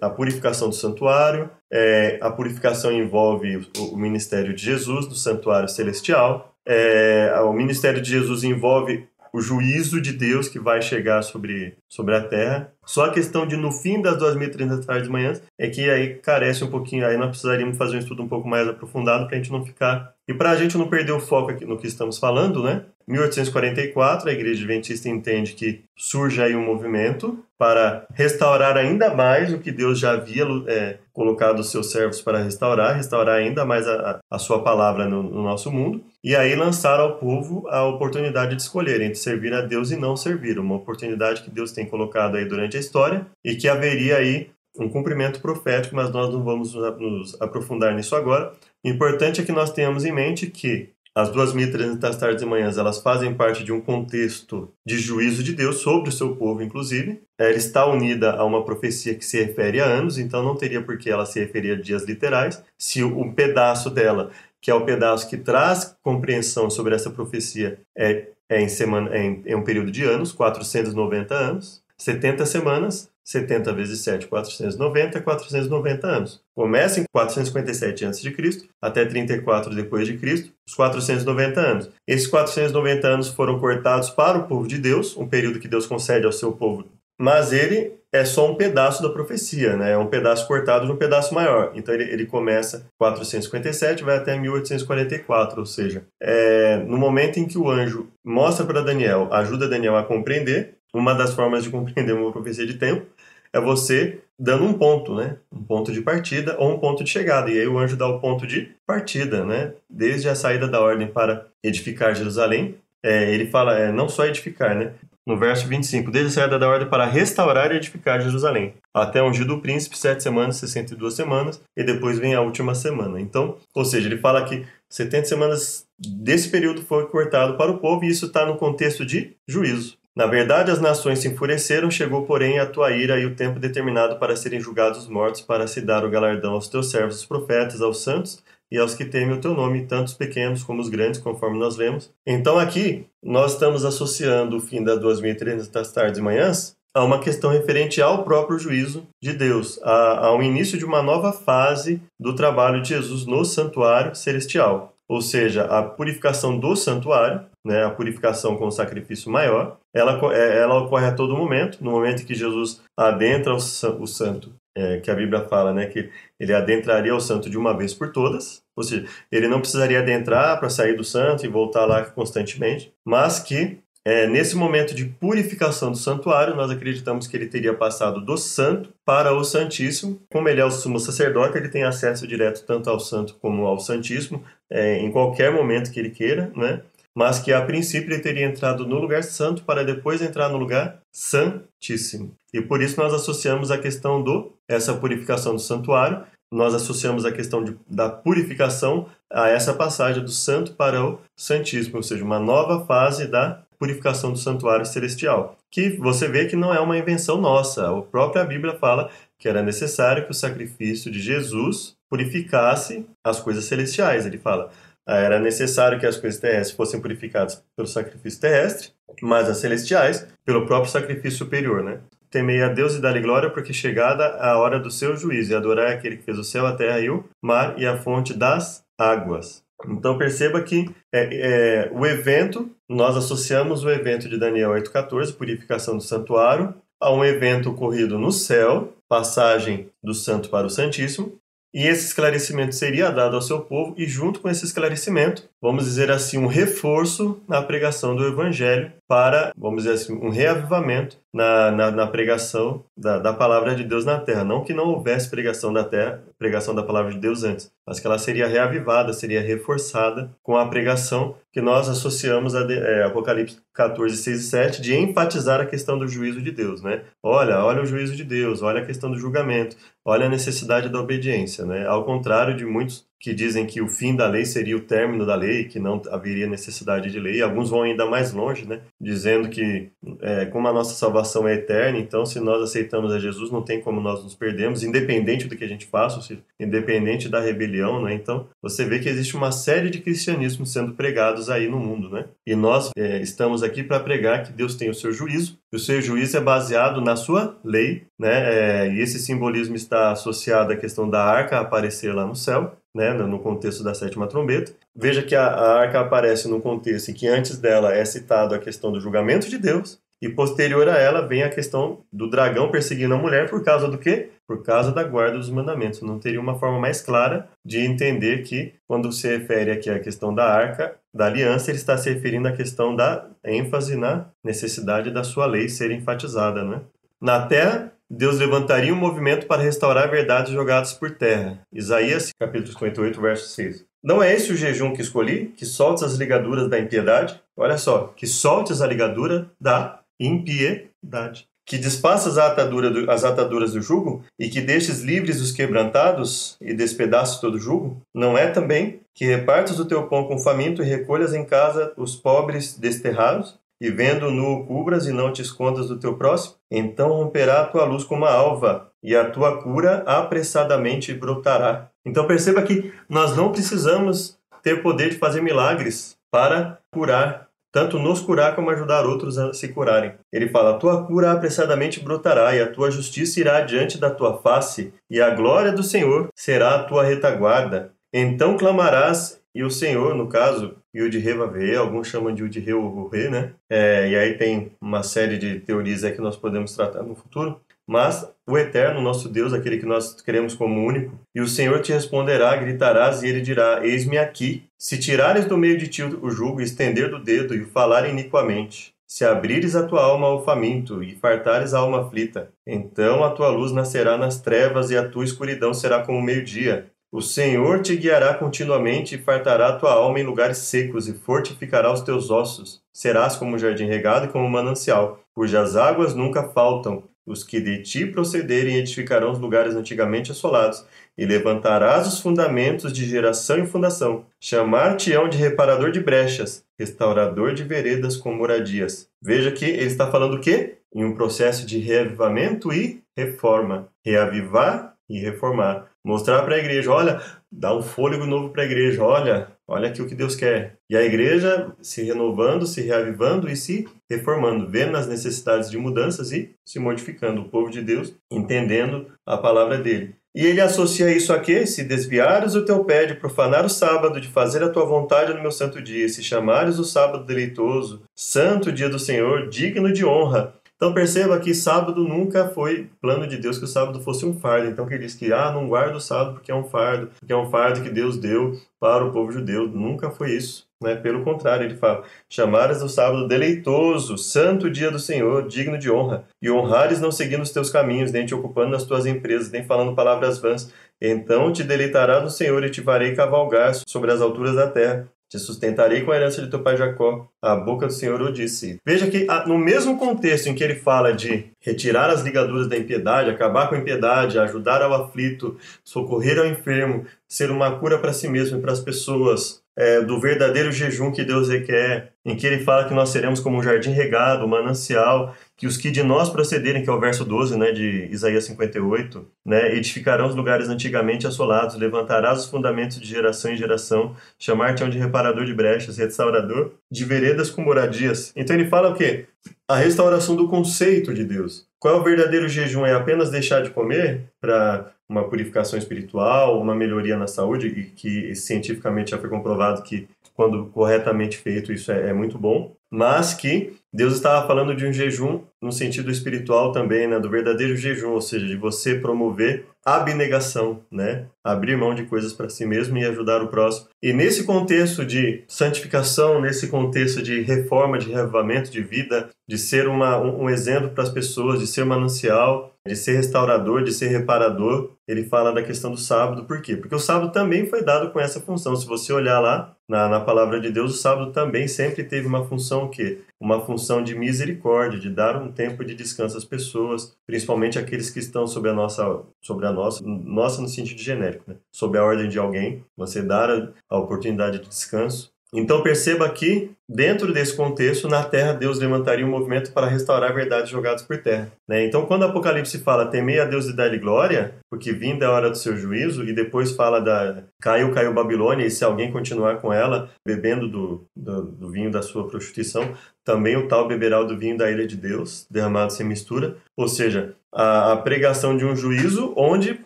[0.00, 5.68] A purificação do santuário, é, a purificação envolve o, o, ministério de Jesus, do santuário
[5.68, 11.76] celestial, é, o ministério de Jesus envolve o juízo de Deus que vai chegar sobre,
[11.88, 12.72] sobre a terra.
[12.84, 16.64] Só a questão de no fim das 2030 tardes de manhã é que aí carece
[16.64, 19.52] um pouquinho, aí nós precisaríamos fazer um estudo um pouco mais aprofundado para a gente
[19.52, 20.14] não ficar.
[20.26, 22.84] E para a gente não perder o foco aqui no que estamos falando, né?
[23.06, 29.58] 1844, a Igreja Adventista entende que surge aí um movimento para restaurar ainda mais o
[29.58, 34.20] que Deus já havia é, colocado os seus servos para restaurar, restaurar ainda mais a,
[34.30, 38.60] a sua palavra no, no, nosso mundo, e aí lançar ao povo a oportunidade de
[38.60, 42.44] escolher entre servir a Deus e não servir, uma oportunidade que Deus tem colocado aí
[42.44, 47.40] durante a história e que haveria aí um cumprimento profético, mas nós não vamos nos
[47.40, 48.52] aprofundar nisso agora.
[48.84, 53.00] O importante é que nós tenhamos em mente que as 2.300 tardes e manhãs, elas
[53.00, 57.20] fazem parte de um contexto de juízo de Deus sobre o seu povo, inclusive.
[57.36, 60.96] Ela está unida a uma profecia que se refere a anos, então não teria por
[60.96, 62.62] que ela se referir a dias literais.
[62.78, 68.28] Se um pedaço dela, que é o pedaço que traz compreensão sobre essa profecia, é,
[68.48, 73.74] é, em, semana, é, em, é um período de anos, 490 anos, 70 semanas, 70
[73.74, 76.40] vezes 7, 490, 490 anos.
[76.54, 78.68] Começa em 457 a.C.
[78.80, 81.90] até 34 depois de Cristo, os 490 anos.
[82.06, 86.24] Esses 490 anos foram cortados para o povo de Deus, um período que Deus concede
[86.24, 86.86] ao seu povo,
[87.18, 89.92] mas ele é só um pedaço da profecia, né?
[89.92, 91.72] É um pedaço cortado de um pedaço maior.
[91.74, 97.58] Então ele, ele começa 457 vai até 1844, ou seja, é, no momento em que
[97.58, 102.32] o anjo mostra para Daniel, ajuda Daniel a compreender, uma das formas de compreender uma
[102.32, 103.06] profecia de tempo
[103.52, 105.36] é você dando um ponto, né?
[105.52, 107.50] Um ponto de partida ou um ponto de chegada.
[107.50, 109.72] E aí o anjo dá o ponto de partida, né?
[109.88, 114.74] Desde a saída da ordem para edificar Jerusalém, é, ele fala, é, não só edificar,
[114.74, 114.92] né?
[115.28, 119.56] No verso 25, desde a saída da ordem para restaurar e edificar Jerusalém, até ungido
[119.56, 123.20] o príncipe, sete semanas, 62 semanas, e depois vem a última semana.
[123.20, 128.06] Então, ou seja, ele fala que 70 semanas desse período foi cortado para o povo,
[128.06, 129.98] e isso está no contexto de juízo.
[130.16, 134.18] Na verdade, as nações se enfureceram, chegou, porém, a tua ira e o tempo determinado
[134.18, 137.82] para serem julgados os mortos, para se dar o galardão aos teus servos, os profetas,
[137.82, 141.20] aos santos e aos que temem o teu nome, tanto os pequenos como os grandes,
[141.20, 142.12] conforme nós lemos.
[142.26, 147.50] Então, aqui, nós estamos associando o fim das 2.300 tardes e manhãs a uma questão
[147.50, 152.82] referente ao próprio juízo de Deus, a, ao início de uma nova fase do trabalho
[152.82, 158.66] de Jesus no santuário celestial ou seja, a purificação do santuário, né, a purificação com
[158.66, 162.82] o sacrifício maior, ela, é, ela ocorre a todo momento, no momento em que Jesus
[162.96, 166.08] adentra o, o santo, é, que a Bíblia fala né, que
[166.38, 170.58] ele adentraria o santo de uma vez por todas, ou seja, ele não precisaria adentrar
[170.60, 175.90] para sair do santo e voltar lá constantemente, mas que é, nesse momento de purificação
[175.90, 180.22] do santuário, nós acreditamos que ele teria passado do santo para o Santíssimo.
[180.32, 183.78] Como ele é o sumo sacerdote, ele tem acesso direto tanto ao santo como ao
[183.78, 186.80] Santíssimo, é, em qualquer momento que ele queira, né?
[187.18, 191.00] Mas que a princípio ele teria entrado no lugar santo para depois entrar no lugar
[191.12, 192.32] santíssimo.
[192.54, 197.32] E por isso nós associamos a questão do essa purificação do santuário, nós associamos a
[197.32, 202.38] questão de, da purificação a essa passagem do santo para o santíssimo, ou seja, uma
[202.38, 207.40] nova fase da purificação do santuário celestial, que você vê que não é uma invenção
[207.40, 207.90] nossa.
[207.90, 213.64] A própria Bíblia fala que era necessário que o sacrifício de Jesus purificasse as coisas
[213.64, 214.24] celestiais.
[214.24, 214.70] Ele fala,
[215.16, 218.90] era necessário que as coisas terrestres fossem purificadas pelo sacrifício terrestre,
[219.22, 222.00] mas as celestiais pelo próprio sacrifício superior, né?
[222.30, 225.94] Temei a Deus e dá-lhe glória, porque chegada a hora do seu juízo, e adorai
[225.94, 229.64] aquele que fez o céu, a terra e o mar e a fonte das águas.
[229.86, 235.96] Então perceba que é, é, o evento, nós associamos o evento de Daniel 8,14, purificação
[235.96, 241.38] do santuário, a um evento ocorrido no céu, passagem do santo para o santíssimo,
[241.72, 246.10] e esse esclarecimento seria dado ao seu povo, e junto com esse esclarecimento, vamos dizer
[246.10, 251.90] assim, um reforço na pregação do evangelho para, vamos dizer assim, um reavivamento na, na,
[251.90, 254.44] na pregação da, da, palavra de Deus na terra.
[254.44, 258.06] Não que não houvesse pregação da terra, pregação da palavra de Deus antes, mas que
[258.06, 264.16] ela seria reavivada, seria reforçada com a pregação que nós associamos a é, Apocalipse 14,
[264.16, 267.02] 6 e 7, de enfatizar a questão do juízo de Deus, né?
[267.22, 271.00] Olha, olha o juízo de Deus, olha a questão do julgamento, olha a necessidade da
[271.00, 271.86] obediência, né?
[271.86, 275.34] Ao contrário de muitos que dizem que o fim da lei seria o término da
[275.34, 277.42] lei, que não haveria necessidade de lei.
[277.42, 278.80] Alguns vão ainda mais longe, né?
[279.00, 279.90] dizendo que,
[280.20, 283.80] é, como a nossa salvação é eterna, então se nós aceitamos a Jesus, não tem
[283.80, 288.02] como nós nos perdermos, independente do que a gente faça, seja, independente da rebelião.
[288.02, 288.14] Né?
[288.14, 292.08] Então, você vê que existe uma série de cristianismos sendo pregados aí no mundo.
[292.08, 292.26] Né?
[292.46, 295.78] E nós é, estamos aqui para pregar que Deus tem o seu juízo, e o
[295.78, 298.86] seu juízo é baseado na sua lei, né?
[298.86, 303.12] É, e esse simbolismo está associado à questão da arca aparecer lá no céu, né,
[303.12, 304.72] no contexto da sétima trombeta.
[304.94, 308.58] Veja que a, a arca aparece num contexto em que antes dela é citado a
[308.58, 313.14] questão do julgamento de Deus, e posterior a ela vem a questão do dragão perseguindo
[313.14, 314.30] a mulher por causa do quê?
[314.48, 316.02] Por causa da guarda dos mandamentos.
[316.02, 320.34] Não teria uma forma mais clara de entender que, quando se refere aqui à questão
[320.34, 325.22] da arca, da aliança, ele está se referindo à questão da ênfase na necessidade da
[325.22, 326.64] sua lei ser enfatizada.
[326.64, 326.80] Né?
[327.20, 331.60] Na terra, Deus levantaria um movimento para restaurar verdades jogadas por terra.
[331.70, 333.84] Isaías, capítulo 58, verso 6.
[334.02, 335.52] Não é esse o jejum que escolhi?
[335.56, 337.38] Que soltes as ligaduras da impiedade?
[337.54, 341.46] Olha só, que soltes a ligadura da impiedade.
[341.66, 346.72] Que despaças atadura do, as ataduras do jugo e que deixes livres os quebrantados e
[346.72, 348.00] despedaços todo jugo?
[348.14, 352.16] Não é também que repartas o teu pão com faminto e recolhas em casa os
[352.16, 353.58] pobres desterrados?
[353.80, 356.56] E vendo nu cubras e não te escondas do teu próximo?
[356.70, 361.88] Então romperá a tua luz como a alva, e a tua cura apressadamente brotará.
[362.04, 368.20] Então perceba que nós não precisamos ter poder de fazer milagres para curar, tanto nos
[368.20, 370.14] curar como ajudar outros a se curarem.
[370.32, 374.38] Ele fala: a tua cura apressadamente brotará, e a tua justiça irá diante da tua
[374.38, 377.92] face, e a glória do Senhor será a tua retaguarda.
[378.12, 383.28] Então clamarás e o Senhor, no caso, Yud-He Vavé, alguns chamam de Yud-He ou Re,
[383.28, 383.54] né?
[383.68, 387.60] É, e aí tem uma série de teorias aí que nós podemos tratar no futuro.
[387.84, 391.92] Mas o Eterno, nosso Deus, aquele que nós queremos como único, e o Senhor te
[391.92, 394.62] responderá, gritarás, e ele dirá: Eis-me aqui.
[394.78, 399.24] Se tirares do meio de ti o jugo, estender do dedo e falar iniquamente, se
[399.24, 403.72] abrires a tua alma ao faminto e fartares a alma aflita, então a tua luz
[403.72, 406.92] nascerá nas trevas e a tua escuridão será como o meio-dia.
[407.10, 412.02] O Senhor te guiará continuamente e fartará tua alma em lugares secos e fortificará os
[412.02, 412.82] teus ossos.
[412.92, 417.04] Serás como um jardim regado e como um manancial, cujas águas nunca faltam.
[417.26, 420.84] Os que de ti procederem edificarão os lugares antigamente assolados,
[421.16, 424.24] e levantarás os fundamentos de geração em fundação.
[424.40, 429.08] Chamar-te-ão de reparador de brechas, restaurador de veredas com moradias.
[429.20, 430.78] Veja que ele está falando o quê?
[430.94, 433.88] Em um processo de reavivamento e reforma.
[434.04, 435.90] Reavivar e reformar.
[436.08, 437.20] Mostrar para a igreja, olha,
[437.52, 440.78] dá um fôlego novo para a igreja, olha, olha aqui o que Deus quer.
[440.88, 446.32] E a igreja se renovando, se reavivando e se reformando, vendo as necessidades de mudanças
[446.32, 447.42] e se modificando.
[447.42, 450.14] O povo de Deus entendendo a palavra dele.
[450.34, 451.66] E ele associa isso a quê?
[451.66, 455.42] Se desviares o teu pé de profanar o sábado, de fazer a tua vontade no
[455.42, 460.54] meu santo dia, se chamares o sábado deleitoso, santo dia do Senhor, digno de honra,
[460.78, 464.68] então perceba que sábado nunca foi plano de Deus que o sábado fosse um fardo.
[464.68, 467.32] Então que ele diz que ah, não guarda o sábado porque é um fardo, porque
[467.32, 469.66] é um fardo que Deus deu para o povo judeu.
[469.66, 470.68] Nunca foi isso.
[470.80, 470.94] Né?
[470.94, 476.24] Pelo contrário, ele fala: chamares o sábado deleitoso, santo dia do Senhor, digno de honra,
[476.40, 479.96] e honrares não seguindo os teus caminhos, nem te ocupando nas tuas empresas, nem falando
[479.96, 480.72] palavras vãs.
[481.00, 485.08] Então te deleitarás no Senhor e te farei cavalgar sobre as alturas da terra.
[485.30, 487.28] Te sustentarei com a herança de teu pai Jacó.
[487.42, 488.80] A boca do Senhor o disse.
[488.84, 492.78] Veja que ah, no mesmo contexto em que ele fala de retirar as ligaduras da
[492.78, 498.14] impiedade, acabar com a impiedade, ajudar ao aflito, socorrer ao enfermo, ser uma cura para
[498.14, 502.46] si mesmo e para as pessoas, é, do verdadeiro jejum que Deus requer, em que
[502.46, 506.04] ele fala que nós seremos como um jardim regado, um manancial, que os que de
[506.04, 510.68] nós procederem, que é o verso 12 né, de Isaías 58, né, edificarão os lugares
[510.68, 516.70] antigamente assolados, levantarás os fundamentos de geração em geração, chamar-te de reparador de brechas, restaurador
[516.88, 518.32] de veredas com moradias.
[518.36, 519.26] Então ele fala o quê?
[519.66, 521.66] A restauração do conceito de Deus.
[521.80, 522.86] qual é o verdadeiro jejum?
[522.86, 528.34] É apenas deixar de comer para uma purificação espiritual, uma melhoria na saúde, e que
[528.36, 533.74] cientificamente já foi comprovado que quando corretamente feito isso é, é muito bom, mas que
[533.92, 538.20] Deus estava falando de um jejum no sentido espiritual também, né, do verdadeiro jejum, ou
[538.20, 543.42] seja, de você promover abnegação, né, abrir mão de coisas para si mesmo e ajudar
[543.42, 543.88] o próximo.
[544.02, 549.88] E nesse contexto de santificação, nesse contexto de reforma, de revivamento de vida, de ser
[549.88, 554.08] uma, um, um exemplo para as pessoas, de ser manancial, de ser restaurador, de ser
[554.08, 556.44] reparador, ele fala da questão do sábado.
[556.44, 556.76] Por quê?
[556.76, 558.74] Porque o sábado também foi dado com essa função.
[558.74, 562.44] Se você olhar lá na, na palavra de Deus, o sábado também sempre teve uma
[562.44, 567.78] função que uma função de misericórdia, de dar um tempo de descanso às pessoas, principalmente
[567.78, 571.56] aqueles que estão sob a nossa, sobre a nossa, nossa no sentido genérico, né?
[571.72, 575.32] sob a ordem de alguém, você dar a, a oportunidade de descanso.
[575.54, 580.70] Então perceba que, dentro desse contexto, na terra Deus levantaria um movimento para restaurar verdades
[580.70, 581.50] jogadas por terra.
[581.66, 581.86] Né?
[581.86, 585.50] Então, quando o Apocalipse fala temei a Deus e dá-lhe glória, porque vinda a hora
[585.50, 589.72] do seu juízo, e depois fala da caiu, caiu Babilônia, e se alguém continuar com
[589.72, 592.94] ela, bebendo do, do, do vinho da sua prostituição,
[593.24, 596.56] também o tal beberá do vinho da ira de Deus, derramado sem mistura.
[596.76, 599.80] Ou seja, a, a pregação de um juízo onde,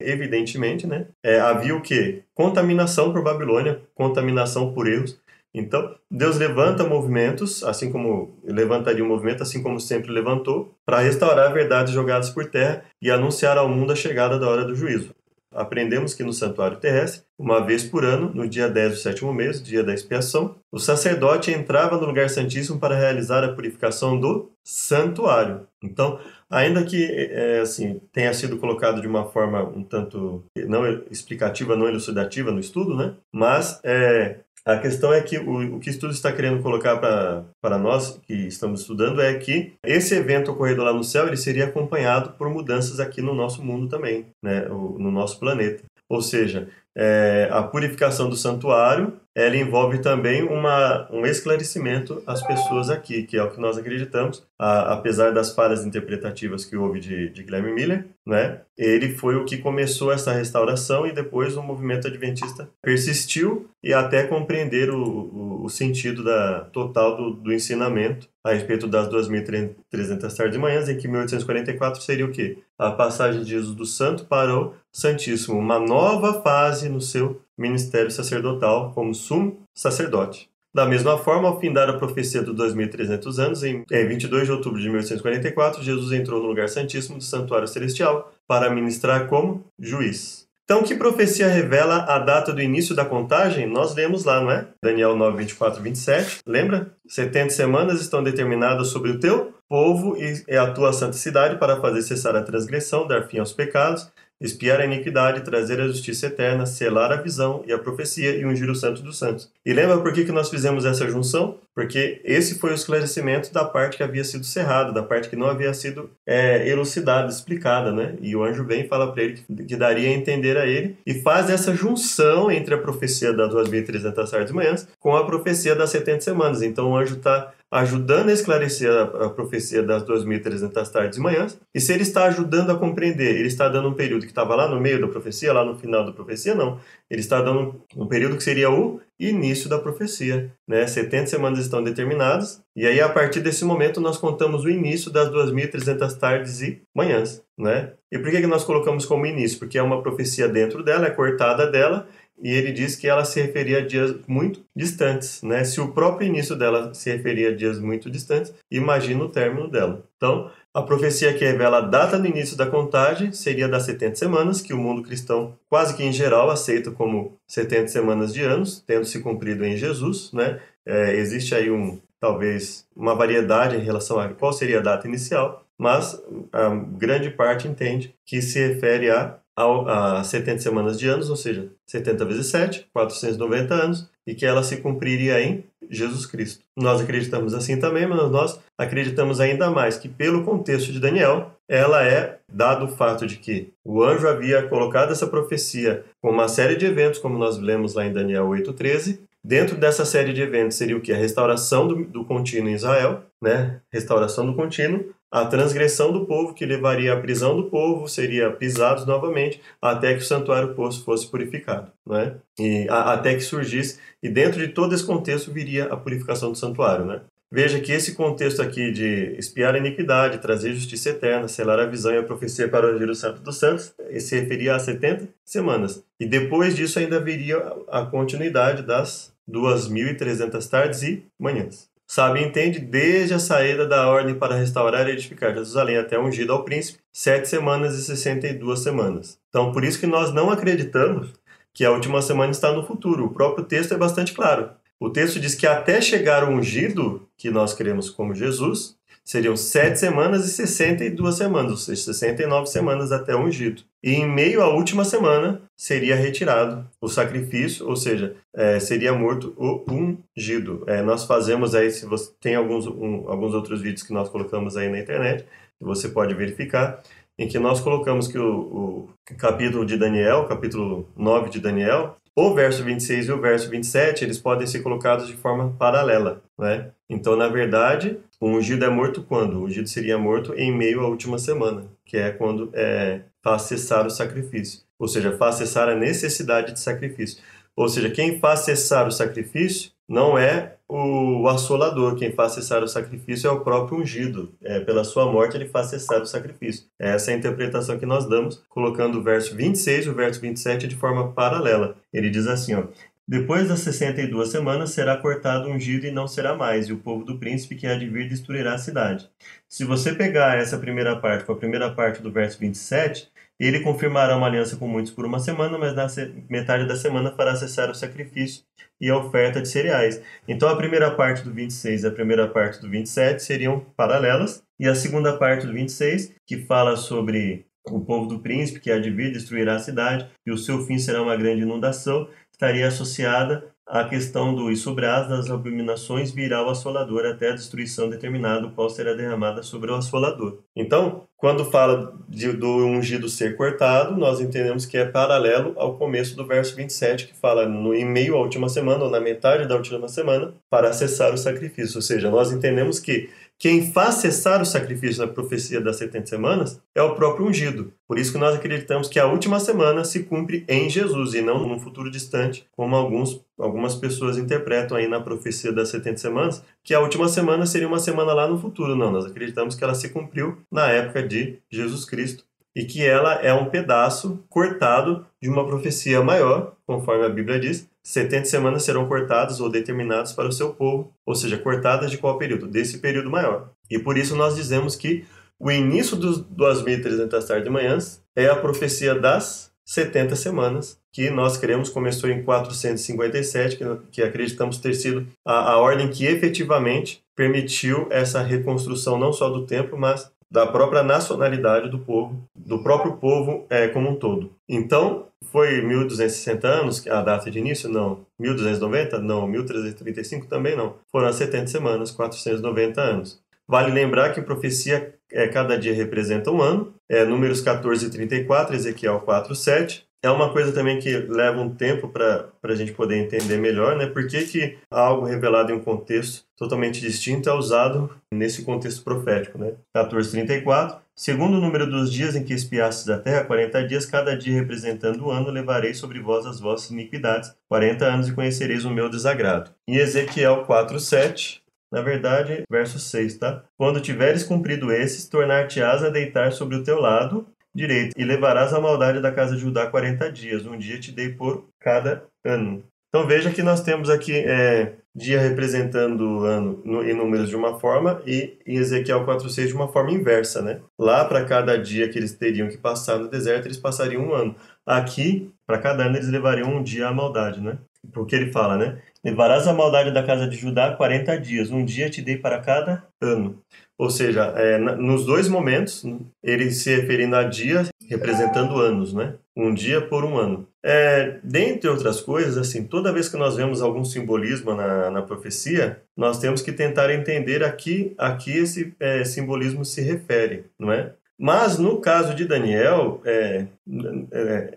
[0.00, 2.22] evidentemente, né, é, havia o quê?
[2.34, 5.19] Contaminação por Babilônia, contaminação por erros,
[5.54, 11.52] então, Deus levanta movimentos, assim como levantaria um movimento, assim como sempre levantou, para restaurar
[11.52, 15.14] verdades jogadas por terra e anunciar ao mundo a chegada da hora do juízo.
[15.52, 19.60] Aprendemos que no santuário terrestre, uma vez por ano, no dia 10 do sétimo mês,
[19.60, 25.66] dia da expiação, o sacerdote entrava no lugar santíssimo para realizar a purificação do santuário.
[25.82, 31.74] Então, ainda que é, assim tenha sido colocado de uma forma um tanto não explicativa,
[31.74, 33.14] não elucidativa no estudo, né?
[33.32, 34.40] Mas é,
[34.72, 38.34] a questão é que o, o que o estudo está querendo colocar para nós que
[38.34, 43.00] estamos estudando é que esse evento ocorrido lá no céu ele seria acompanhado por mudanças
[43.00, 45.82] aqui no nosso mundo também, né, no nosso planeta.
[46.08, 52.90] Ou seja, é, a purificação do santuário ela envolve também uma, um esclarecimento às pessoas
[52.90, 57.28] aqui, que é o que nós acreditamos, a, apesar das falhas interpretativas que houve de,
[57.30, 58.60] de Guilherme Miller, né?
[58.76, 64.26] Ele foi o que começou essa restauração e depois o movimento adventista persistiu e até
[64.26, 70.56] compreender o, o, o sentido da, total do, do ensinamento a respeito das 2.300 tardes
[70.56, 72.58] e manhãs, em que 1844 seria o quê?
[72.78, 78.10] A passagem de Jesus do Santo para o Santíssimo, uma nova fase no seu ministério
[78.10, 80.48] sacerdotal como sumo sacerdote.
[80.72, 84.88] Da mesma forma, ao findar a profecia dos 2.300 anos, em 22 de outubro de
[84.88, 90.48] 1844, Jesus entrou no lugar santíssimo do santuário celestial para ministrar como juiz.
[90.64, 93.66] Então, que profecia revela a data do início da contagem?
[93.66, 94.68] Nós lemos lá, não é?
[94.80, 96.38] Daniel 9, 24 27.
[96.46, 96.92] Lembra?
[97.08, 102.02] 70 semanas estão determinadas sobre o teu povo e a tua santa cidade para fazer
[102.02, 104.08] cessar a transgressão, dar fim aos pecados
[104.40, 108.70] espiar a iniquidade, trazer a justiça eterna, selar a visão e a profecia e ungir
[108.70, 109.50] o santo dos santos.
[109.64, 111.58] E lembra por que, que nós fizemos essa junção?
[111.74, 115.46] Porque esse foi o esclarecimento da parte que havia sido cerrada, da parte que não
[115.46, 118.16] havia sido é, elucidada, explicada, né?
[118.20, 120.96] E o anjo vem e fala para ele que, que, daria a entender a ele
[121.06, 125.74] e faz essa junção entre a profecia das 2.300 tardes de manhãs com a profecia
[125.74, 126.62] das 70 semanas.
[126.62, 131.58] Então o anjo está ajudando a esclarecer a, a profecia das 2.300 tardes e manhãs.
[131.74, 134.68] E se ele está ajudando a compreender, ele está dando um período que estava lá
[134.68, 136.80] no meio da profecia, lá no final da profecia, não.
[137.08, 140.52] Ele está dando um período que seria o início da profecia.
[140.66, 140.86] Né?
[140.86, 145.28] 70 semanas estão determinadas, e aí a partir desse momento nós contamos o início das
[145.28, 147.42] 2.300 tardes e manhãs.
[147.58, 147.92] Né?
[148.10, 149.58] E por que, que nós colocamos como início?
[149.58, 152.08] Porque é uma profecia dentro dela, é cortada dela,
[152.42, 155.62] e ele diz que ela se referia a dias muito distantes, né?
[155.64, 160.04] Se o próprio início dela se referia a dias muito distantes, imagina o término dela.
[160.16, 164.60] Então, a profecia que revela a data do início da contagem seria das 70 semanas,
[164.60, 169.04] que o mundo cristão, quase que em geral, aceita como 70 semanas de anos, tendo
[169.04, 170.60] se cumprido em Jesus, né?
[170.86, 175.66] É, existe aí um, talvez, uma variedade em relação a qual seria a data inicial,
[175.76, 176.22] mas
[176.52, 181.68] a grande parte entende que se refere a a 70 semanas de anos, ou seja,
[181.86, 186.64] 70 vezes 7, 490 anos, e que ela se cumpriria em Jesus Cristo.
[186.76, 192.04] Nós acreditamos assim também, mas nós acreditamos ainda mais que, pelo contexto de Daniel, ela
[192.04, 196.76] é, dado o fato de que o anjo havia colocado essa profecia com uma série
[196.76, 200.96] de eventos, como nós lemos lá em Daniel 8,13, Dentro dessa série de eventos seria
[200.96, 201.12] o que?
[201.12, 203.80] A restauração do, do contínuo em Israel, né?
[203.90, 209.06] Restauração do contínuo, a transgressão do povo, que levaria à prisão do povo, seria pisados
[209.06, 212.36] novamente, até que o santuário fosse purificado, né?
[212.58, 216.58] E a, até que surgisse, e dentro de todo esse contexto viria a purificação do
[216.58, 217.20] santuário, né?
[217.50, 222.12] veja que esse contexto aqui de espiar a iniquidade, trazer justiça eterna, selar a visão
[222.12, 226.02] e a profecia para o Santo dos Santos, se referia a 70 semanas.
[226.18, 227.58] E depois disso ainda viria
[227.88, 231.89] a continuidade das 2.300 tardes e manhãs.
[232.12, 236.64] Sabe entende desde a saída da ordem para restaurar e edificar Jerusalém até ungido ao
[236.64, 239.38] príncipe, sete semanas e sessenta e duas semanas.
[239.48, 241.32] Então, por isso que nós não acreditamos
[241.72, 243.26] que a última semana está no futuro.
[243.26, 244.70] O próprio texto é bastante claro.
[244.98, 249.98] O texto diz que até chegar o ungido, que nós queremos como Jesus, seriam sete
[249.98, 253.82] semanas e 62 semanas, ou seja, 69 semanas até o ungido.
[254.02, 259.54] E em meio à última semana seria retirado o sacrifício, ou seja, é, seria morto
[259.56, 260.84] o ungido.
[260.86, 264.76] É, nós fazemos aí, se você tem alguns, um, alguns outros vídeos que nós colocamos
[264.76, 265.44] aí na internet,
[265.78, 267.02] que você pode verificar,
[267.38, 272.54] em que nós colocamos que o, o capítulo de Daniel, capítulo 9 de Daniel, o
[272.54, 276.90] verso 26 e o verso 27, eles podem ser colocados de forma paralela, né?
[277.10, 279.58] Então, na verdade, o ungido é morto quando?
[279.58, 284.06] O ungido seria morto em meio à última semana, que é quando é, faz cessar
[284.06, 284.82] o sacrifício.
[284.96, 287.42] Ou seja, faz cessar a necessidade de sacrifício.
[287.74, 292.88] Ou seja, quem faz cessar o sacrifício não é o assolador, quem faz cessar o
[292.88, 294.52] sacrifício é o próprio ungido.
[294.60, 296.86] É, pela sua morte ele faz cessar o sacrifício.
[296.98, 300.88] Essa é a interpretação que nós damos, colocando o verso 26 e o verso 27
[300.88, 301.96] de forma paralela.
[302.12, 302.84] Ele diz assim, ó,
[303.30, 306.98] depois das sessenta e duas semanas será cortado ungido e não será mais, e o
[306.98, 309.30] povo do príncipe que há de vir destruirá a cidade.
[309.68, 313.28] Se você pegar essa primeira parte com a primeira parte do verso 27,
[313.60, 316.08] ele confirmará uma aliança com muitos por uma semana, mas na
[316.48, 318.64] metade da semana fará cessar o sacrifício
[319.00, 320.20] e a oferta de cereais.
[320.48, 324.88] Então a primeira parte do 26 e a primeira parte do 27 seriam paralelas, e
[324.88, 329.10] a segunda parte do 26, que fala sobre o povo do príncipe que há de
[329.10, 332.28] vir destruirá a cidade, e o seu fim será uma grande inundação,
[332.60, 337.54] estaria associada à questão do e sobre as das abominações virá o assolador até a
[337.54, 340.58] destruição determinada, qual será derramada sobre o assolador.
[340.76, 346.36] Então, quando fala de, do ungido ser cortado, nós entendemos que é paralelo ao começo
[346.36, 349.74] do verso 27, que fala no em meio à última semana, ou na metade da
[349.74, 351.96] última semana, para cessar o sacrifício.
[351.96, 353.30] Ou seja, nós entendemos que
[353.60, 357.92] quem faz cessar o sacrifício na profecia das 70 semanas é o próprio ungido.
[358.08, 361.68] Por isso que nós acreditamos que a última semana se cumpre em Jesus e não
[361.68, 366.94] num futuro distante, como alguns, algumas pessoas interpretam aí na profecia das 70 semanas, que
[366.94, 368.96] a última semana seria uma semana lá no futuro.
[368.96, 372.44] Não, nós acreditamos que ela se cumpriu na época de Jesus Cristo
[372.74, 377.86] e que ela é um pedaço cortado de uma profecia maior, conforme a Bíblia diz,
[378.10, 382.38] 70 semanas serão cortadas ou determinadas para o seu povo, ou seja, cortadas de qual
[382.38, 382.66] período?
[382.66, 383.70] Desse período maior.
[383.88, 385.24] E por isso nós dizemos que
[385.60, 391.56] o início dos 2.300 tardes de manhãs é a profecia das 70 semanas, que nós
[391.56, 398.08] cremos começou em 457, que, que acreditamos ter sido a, a ordem que efetivamente permitiu
[398.10, 403.66] essa reconstrução não só do templo, mas da própria nacionalidade do povo, do próprio povo
[403.70, 404.50] é, como um todo.
[404.68, 407.88] Então, foi 1260 anos a data de início?
[407.88, 408.26] Não.
[408.38, 409.18] 1290?
[409.18, 409.46] Não.
[409.46, 410.96] 1335 também não.
[411.10, 413.40] Foram 70 semanas, 490 anos.
[413.68, 416.94] Vale lembrar que profecia é, cada dia representa um ano.
[417.08, 421.74] É, números 14 e 34, Ezequiel 4, 7 é uma coisa também que leva um
[421.74, 424.06] tempo para a gente poder entender melhor, né?
[424.06, 429.56] Por que, que algo revelado em um contexto totalmente distinto é usado nesse contexto profético,
[429.56, 429.72] né?
[429.96, 431.00] 1434.
[431.20, 435.26] Segundo o número dos dias em que espiastes a terra, 40 dias, cada dia representando
[435.26, 439.70] o ano, levarei sobre vós as vossas iniquidades, 40 anos e conhecereis o meu desagrado.
[439.86, 441.60] Em Ezequiel 4:7,
[441.92, 443.62] na verdade, verso 6, tá?
[443.76, 448.80] Quando tiveres cumprido esses, tornar-te-ás a deitar sobre o teu lado, direito, e levarás a
[448.80, 452.82] maldade da casa de Judá 40 dias, um dia te dei por cada ano.
[453.10, 457.56] Então veja que nós temos aqui é, dia representando o ano no, em números de
[457.56, 460.80] uma forma e em Ezequiel 4.6 de uma forma inversa, né?
[460.98, 464.54] Lá para cada dia que eles teriam que passar no deserto, eles passariam um ano.
[464.86, 467.78] Aqui, para cada ano, eles levariam um dia a maldade, né?
[468.12, 468.98] Porque ele fala, né?
[469.24, 473.04] Levarás a maldade da casa de Judá 40 dias, um dia te dei para cada
[473.20, 473.60] ano.
[473.98, 476.04] Ou seja, é, nos dois momentos,
[476.42, 479.34] ele se referindo a dia representando anos, né?
[479.56, 480.66] Um dia por um ano.
[480.82, 486.02] É, dentre outras coisas, assim, toda vez que nós vemos algum simbolismo na, na profecia,
[486.16, 490.90] nós temos que tentar entender a que, a que esse é, simbolismo se refere, não
[490.90, 491.12] é?
[491.38, 493.64] Mas no caso de Daniel, é,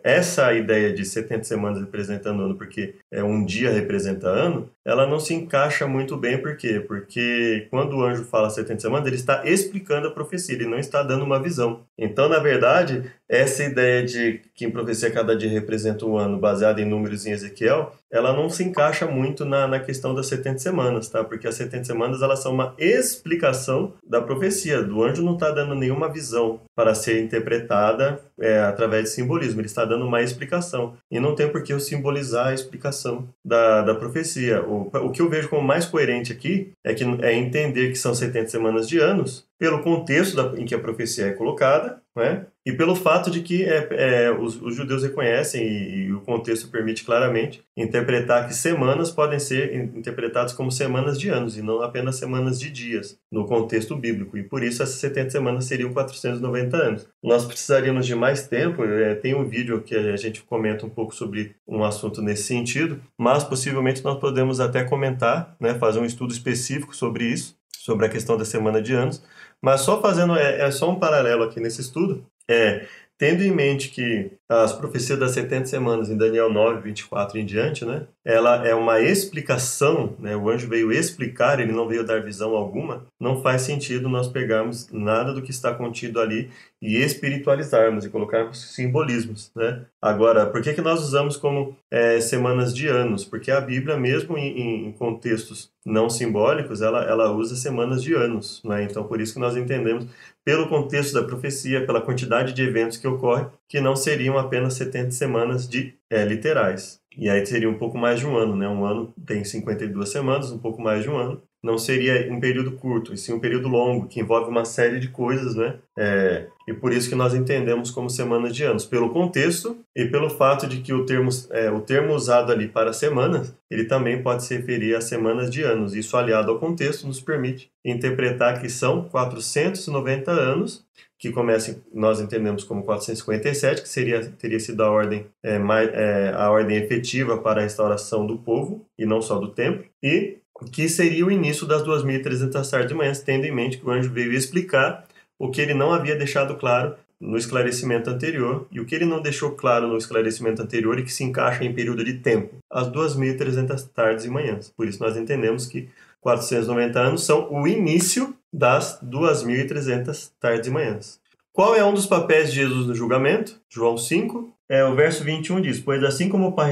[0.04, 5.20] essa ideia de 70 semanas representando ano, porque é um dia representa ano, ela não
[5.20, 6.80] se encaixa muito bem, por quê?
[6.80, 11.02] Porque quando o anjo fala 70 semanas, ele está explicando a profecia, ele não está
[11.04, 11.86] dando uma visão.
[11.98, 16.82] Então, na verdade, essa ideia de que em profecia cada dia representa um ano, baseada
[16.82, 21.10] em números em Ezequiel, ela não se encaixa muito na, na questão das 70 semanas,
[21.10, 21.24] tá?
[21.24, 24.84] Porque as 70 semanas, elas são uma explicação da profecia.
[24.84, 29.68] Do anjo não está dando nenhuma visão para ser interpretada é, através de simbolismo, ele
[29.68, 30.96] está dando uma explicação.
[31.12, 34.64] E não tem por que eu simbolizar a explicação da, da profecia.
[34.64, 38.16] O, o que eu vejo como mais coerente aqui é, que, é entender que são
[38.16, 42.46] 70 semanas de anos, pelo contexto da, em que a profecia é colocada, né?
[42.66, 46.70] e pelo fato de que é, é, os, os, judeus reconhecem e, e, o contexto
[46.70, 52.16] permite claramente interpretar que semanas podem ser interpretadas como semanas de anos e não apenas
[52.16, 57.08] semanas de dias no contexto bíblico e por isso essas 70 semanas seriam 490 anos.
[57.22, 61.14] Nós precisaríamos de mais tempo, é, tem um vídeo que a gente comenta um pouco
[61.14, 66.32] sobre um assunto nesse sentido, mas possivelmente nós podemos até comentar, né, fazer um estudo
[66.32, 69.22] específico sobre isso, sobre a questão da semana de anos,
[69.64, 72.86] mas só fazendo, é, é só um paralelo aqui nesse estudo, é,
[73.18, 77.86] tendo em mente que as profecias das 70 semanas em Daniel 9, 24 em diante,
[77.86, 78.06] né?
[78.24, 80.36] Ela é uma explicação, né?
[80.36, 83.06] O anjo veio explicar, ele não veio dar visão alguma.
[83.20, 86.50] Não faz sentido nós pegarmos nada do que está contido ali
[86.82, 89.86] e espiritualizarmos e colocarmos simbolismos, né?
[90.02, 93.24] Agora, por que que nós usamos como é, semanas de anos?
[93.24, 98.62] Porque a Bíblia, mesmo em, em contextos não simbólicos, ela, ela usa semanas de anos,
[98.64, 98.84] né?
[98.84, 100.08] Então, por isso que nós entendemos
[100.46, 105.12] pelo contexto da profecia, pela quantidade de eventos que ocorrem, que não seriam apenas 70
[105.12, 107.03] semanas de é, literais.
[107.18, 108.68] E aí seria um pouco mais de um ano, né?
[108.68, 111.42] Um ano tem 52 semanas, um pouco mais de um ano.
[111.64, 115.08] Não seria um período curto, e sim um período longo, que envolve uma série de
[115.08, 115.76] coisas, né?
[115.98, 120.30] É, e por isso que nós entendemos como semanas de anos, pelo contexto e pelo
[120.30, 124.44] fato de que o termo, é, o termo usado ali para semanas, ele também pode
[124.44, 125.96] se referir a semanas de anos.
[125.96, 130.86] Isso aliado ao contexto nos permite interpretar que são 490 anos
[131.24, 136.34] que começa, nós entendemos como 457, que seria, teria sido a ordem, é, mais, é,
[136.36, 140.90] a ordem efetiva para a restauração do povo, e não só do templo, e que
[140.90, 144.34] seria o início das 2.300 tardes de manhã, tendo em mente que o anjo veio
[144.34, 145.08] explicar
[145.40, 149.22] o que ele não havia deixado claro no esclarecimento anterior, e o que ele não
[149.22, 153.88] deixou claro no esclarecimento anterior e que se encaixa em período de tempo, as 2.300
[153.96, 154.74] tardes e manhãs.
[154.76, 155.88] Por isso nós entendemos que
[156.24, 161.20] 490 anos são o início das 2.300 tardes e manhãs.
[161.52, 163.60] Qual é um dos papéis de Jesus no julgamento?
[163.70, 166.72] João 5, é, o verso 21 diz: Pois assim como o Pai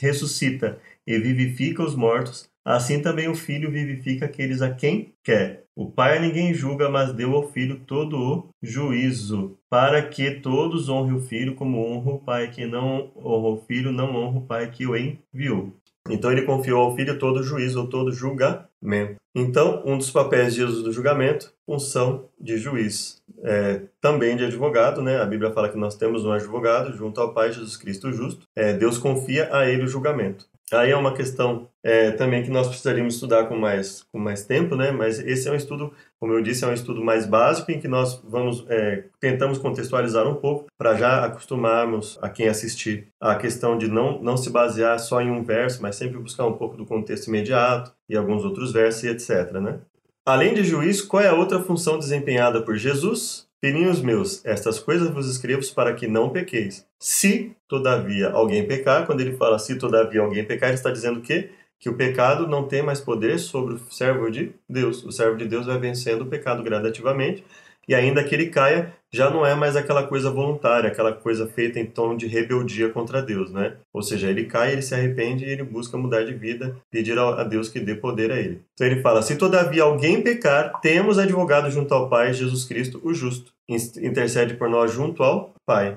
[0.00, 5.64] ressuscita e vivifica os mortos, assim também o Filho vivifica aqueles a quem quer.
[5.76, 11.14] O Pai ninguém julga, mas deu ao Filho todo o juízo, para que todos honrem
[11.14, 12.50] o Filho como honra o Pai.
[12.50, 15.72] Que não honra o Filho, não honra o Pai que o enviou.
[16.08, 19.16] Então ele confiou ao filho todo juízo ou todo julgamento.
[19.34, 25.02] Então, um dos papéis de Jesus do julgamento, função de juiz, é, também de advogado,
[25.02, 25.20] né?
[25.20, 28.46] A Bíblia fala que nós temos um advogado junto ao Pai Jesus Cristo justo.
[28.56, 30.46] É, Deus confia a ele o julgamento.
[30.72, 34.76] Aí é uma questão é, também que nós precisaríamos estudar com mais, com mais tempo,
[34.76, 34.92] né?
[34.92, 37.88] Mas esse é um estudo, como eu disse, é um estudo mais básico em que
[37.88, 43.78] nós vamos é, tentamos contextualizar um pouco para já acostumarmos a quem assistir a questão
[43.78, 46.84] de não, não se basear só em um verso, mas sempre buscar um pouco do
[46.84, 49.80] contexto imediato e alguns outros versos e etc, né?
[50.26, 53.48] Além de juiz, qual é a outra função desempenhada por Jesus?
[53.62, 56.86] Filhinhos meus, estas coisas vos escrevo para que não pequeis.
[56.98, 61.50] Se, todavia, alguém pecar, quando ele fala se, todavia, alguém pecar, ele está dizendo que
[61.80, 65.02] que o pecado não tem mais poder sobre o servo de Deus.
[65.02, 67.42] O servo de Deus vai vencendo o pecado gradativamente
[67.90, 71.80] e ainda que ele caia, já não é mais aquela coisa voluntária, aquela coisa feita
[71.80, 73.78] em tom de rebeldia contra Deus, né?
[73.92, 77.42] Ou seja, ele cai, ele se arrepende e ele busca mudar de vida, pedir a
[77.42, 78.62] Deus que dê poder a ele.
[78.74, 83.12] Então ele fala: Se todavia alguém pecar, temos advogado junto ao Pai, Jesus Cristo, o
[83.12, 83.52] justo.
[83.68, 85.96] Intercede por nós junto ao Pai.